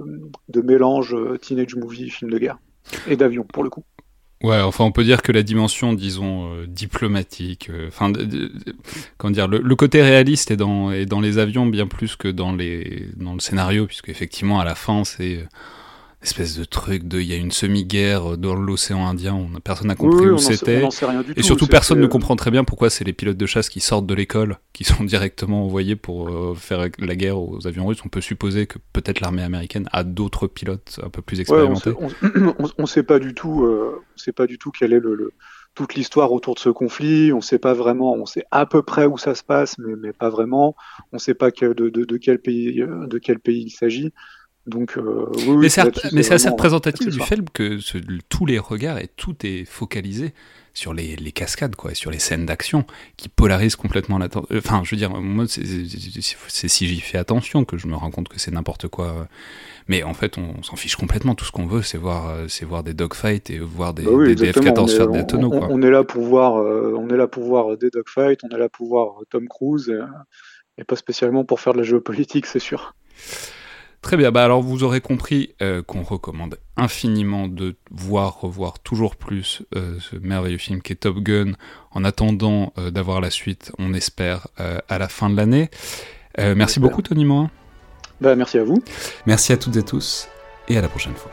de 0.49 0.60
mélange 0.60 1.16
teenage 1.40 1.76
movie, 1.76 2.10
film 2.10 2.30
de 2.30 2.38
guerre 2.38 2.58
et 3.06 3.16
d'avion 3.16 3.44
pour 3.44 3.62
le 3.62 3.70
coup. 3.70 3.84
Ouais, 4.42 4.59
enfin, 4.62 4.85
on 4.85 4.92
peut 4.92 5.04
dire 5.04 5.20
que 5.20 5.32
la 5.32 5.42
dimension, 5.42 5.92
disons, 5.92 6.54
euh, 6.54 6.66
diplomatique, 6.66 7.70
enfin, 7.88 8.11
euh, 8.16 8.49
comment 9.18 9.32
dire, 9.32 9.47
le, 9.47 9.59
le, 9.59 9.76
côté 9.76 10.00
réaliste 10.02 10.50
est 10.50 10.56
dans, 10.56 10.90
est 10.90 11.04
dans 11.04 11.20
les 11.20 11.37
avions 11.37 11.66
bien 11.66 11.87
plus 11.87 12.16
que 12.16 12.28
dans 12.28 12.52
les, 12.52 13.09
dans 13.16 13.35
le 13.35 13.40
scénario, 13.40 13.87
puisque 13.87 14.09
effectivement, 14.09 14.59
à 14.59 14.64
la 14.64 14.75
fin, 14.75 15.04
c'est 15.04 15.47
espèce 16.23 16.59
de 16.59 16.65
truc 16.65 17.09
de 17.09 17.19
il 17.19 17.27
y 17.27 17.33
a 17.33 17.37
une 17.37 17.50
semi-guerre 17.50 18.37
dans 18.37 18.55
l'océan 18.55 19.07
Indien, 19.07 19.35
on, 19.35 19.61
personne 19.61 19.89
n'a 19.89 19.95
compris 19.95 20.27
oui, 20.27 20.33
où 20.33 20.39
c'était. 20.39 20.87
Et 21.37 21.43
surtout 21.43 21.67
personne 21.67 22.00
ne 22.00 22.07
comprend 22.07 22.37
très 22.37 22.50
bien 22.50 22.65
pourquoi 22.65 22.91
c'est 22.91 23.05
les 23.05 23.12
pilotes 23.12 23.39
de 23.39 23.47
chasse 23.47 23.69
qui 23.69 23.81
sortent 23.81 24.07
de 24.07 24.15
l'école, 24.15 24.59
qui 24.73 24.85
sont 24.85 25.05
directement 25.05 25.65
envoyés 25.65 25.97
pour 25.97 26.29
euh, 26.29 26.55
faire 26.55 26.89
la 26.99 27.17
guerre 27.17 27.39
aux 27.39 27.67
avions 27.67 27.87
russes. 27.87 28.05
On 28.05 28.09
peut 28.09 28.21
supposer 28.21 28.67
que 28.67 28.79
peut-être 28.93 29.21
l'armée 29.21 29.43
américaine 29.43 29.89
a 29.93 30.05
d'autres 30.05 30.47
pilotes 30.47 31.00
un 31.03 31.09
peu 31.09 31.23
plus 31.23 31.41
expérimentés. 31.41 31.91
Ouais, 31.91 32.11
on, 32.79 32.83
ne 32.83 32.87
sait 32.87 33.03
pas 33.03 33.19
du 33.19 33.35
tout, 33.35 33.65
euh, 33.65 34.03
on 34.15 34.19
sait 34.19 34.33
pas 34.33 34.47
du 34.47 34.59
tout 34.59 34.71
quelle 34.71 34.93
est 34.93 35.00
le, 35.00 35.15
le 35.15 35.33
toute 35.75 35.95
l'histoire 35.95 36.33
autour 36.33 36.55
de 36.55 36.61
ce 36.61 36.69
conflit. 36.69 37.33
On 37.33 37.41
sait 37.41 37.59
pas 37.59 37.75
vraiment, 37.75 38.15
on 38.15 38.27
sait 38.27 38.45
à 38.50 38.67
peu 38.67 38.83
près 38.83 39.07
où 39.07 39.17
ça 39.17 39.35
se 39.35 39.45
passe, 39.45 39.79
mais, 39.79 39.95
mais 39.97 40.12
pas 40.12 40.29
vraiment. 40.29 40.75
On 41.12 41.19
sait 41.19 41.35
pas 41.35 41.50
que, 41.50 41.73
de, 41.73 41.89
de, 41.89 42.05
de, 42.05 42.17
quel 42.17 42.41
pays, 42.41 42.83
de 42.85 43.19
quel 43.19 43.39
pays 43.39 43.62
il 43.67 43.71
s'agit. 43.71 44.12
Donc, 44.71 44.99
oui, 45.47 45.57
mais 45.57 45.69
c'est 45.69 46.35
assez 46.35 46.49
représentatif 46.49 47.09
du 47.09 47.21
fait 47.21 47.41
que 47.50 47.79
tous 48.29 48.47
les 48.47 48.59
regards 48.59 48.99
et 48.99 49.09
tout 49.17 49.35
est 49.45 49.65
focalisé 49.65 50.33
sur 50.73 50.95
les, 50.95 51.17
cascades, 51.33 51.77
quoi, 51.77 51.95
sur 51.95 52.11
les 52.11 52.19
scènes 52.19 52.47
d'action 52.47 52.85
qui 53.17 53.29
polarisent 53.29 53.77
complètement 53.77 54.19
l'attention. 54.19 54.57
Enfin, 54.57 54.83
je 54.85 54.93
veux 54.93 54.97
dire, 54.97 55.11
moi, 55.11 55.45
c'est 55.49 56.69
si 56.69 56.87
j'y 56.87 57.00
fais 57.00 57.19
attention 57.19 57.65
que 57.65 57.77
je 57.77 57.87
me 57.87 57.97
rends 57.97 58.11
compte 58.11 58.29
que 58.29 58.39
c'est 58.39 58.50
n'importe 58.50 58.89
quoi. 58.89 59.29
Mais 59.89 60.03
en 60.03 60.15
fait, 60.15 60.39
on, 60.39 60.62
s'en 60.62 60.77
fiche 60.77 60.97
complètement. 60.97 61.35
Tout 61.35 61.45
ce 61.45 61.53
qu'on 61.53 61.67
veut, 61.67 61.83
c'est 61.83 61.99
voir, 61.99 62.49
c'est 62.49 62.65
voir 62.65 62.83
des 62.83 62.95
dogfights 62.95 63.50
et 63.50 63.59
voir 63.59 63.93
des, 63.95 64.05
bah 64.05 64.11
DF-14 64.11 64.97
faire 64.97 65.09
des 65.09 65.27
tonneaux. 65.27 65.50
On, 65.53 65.79
on, 65.79 65.83
est 65.83 65.91
là 65.91 66.05
pour 66.05 66.23
voir, 66.23 66.55
on 66.55 67.09
est 67.09 67.17
là 67.17 67.27
pour 67.27 67.43
voir 67.43 67.77
des 67.77 67.91
dogfights, 67.91 68.41
on 68.45 68.55
est 68.55 68.59
là 68.59 68.69
pour 68.69 68.87
voir 68.87 69.17
Tom 69.31 69.49
Cruise, 69.49 69.93
et 70.79 70.85
pas 70.85 70.97
spécialement 70.97 71.45
pour 71.45 71.61
faire 71.61 71.73
de 71.73 71.79
la 71.79 71.85
géopolitique, 71.85 72.47
c'est 72.47 72.61
sûr. 72.61 72.95
Très 74.02 74.16
bien, 74.16 74.30
bah 74.30 74.45
alors 74.45 74.62
vous 74.62 74.83
aurez 74.83 75.02
compris 75.02 75.54
euh, 75.61 75.83
qu'on 75.83 76.02
recommande 76.02 76.59
infiniment 76.76 77.49
de 77.49 77.76
voir, 77.90 78.40
revoir 78.40 78.78
toujours 78.78 79.14
plus 79.14 79.62
euh, 79.76 79.99
ce 80.00 80.16
merveilleux 80.16 80.57
film 80.59 80.80
qui 80.80 80.95
est 80.95 80.97
Top 80.97 81.19
Gun, 81.19 81.52
en 81.90 82.04
attendant 82.04 82.73
euh, 82.78 82.90
d'avoir 82.90 83.21
la 83.21 83.30
suite, 83.30 83.73
on 83.78 83.92
espère, 83.92 84.49
à 84.57 84.99
la 84.99 85.09
fin 85.09 85.28
de 85.28 85.37
l'année. 85.37 85.71
merci 86.38 86.80
beaucoup 86.80 87.02
Tony 87.02 87.25
Morin. 87.26 87.50
Bah, 88.21 88.35
merci 88.37 88.59
à 88.59 88.64
vous. 88.64 88.83
Merci 89.26 89.52
à 89.52 89.57
toutes 89.57 89.76
et 89.76 89.83
tous, 89.83 90.28
et 90.69 90.78
à 90.78 90.80
la 90.80 90.88
prochaine 90.88 91.14
fois. 91.14 91.30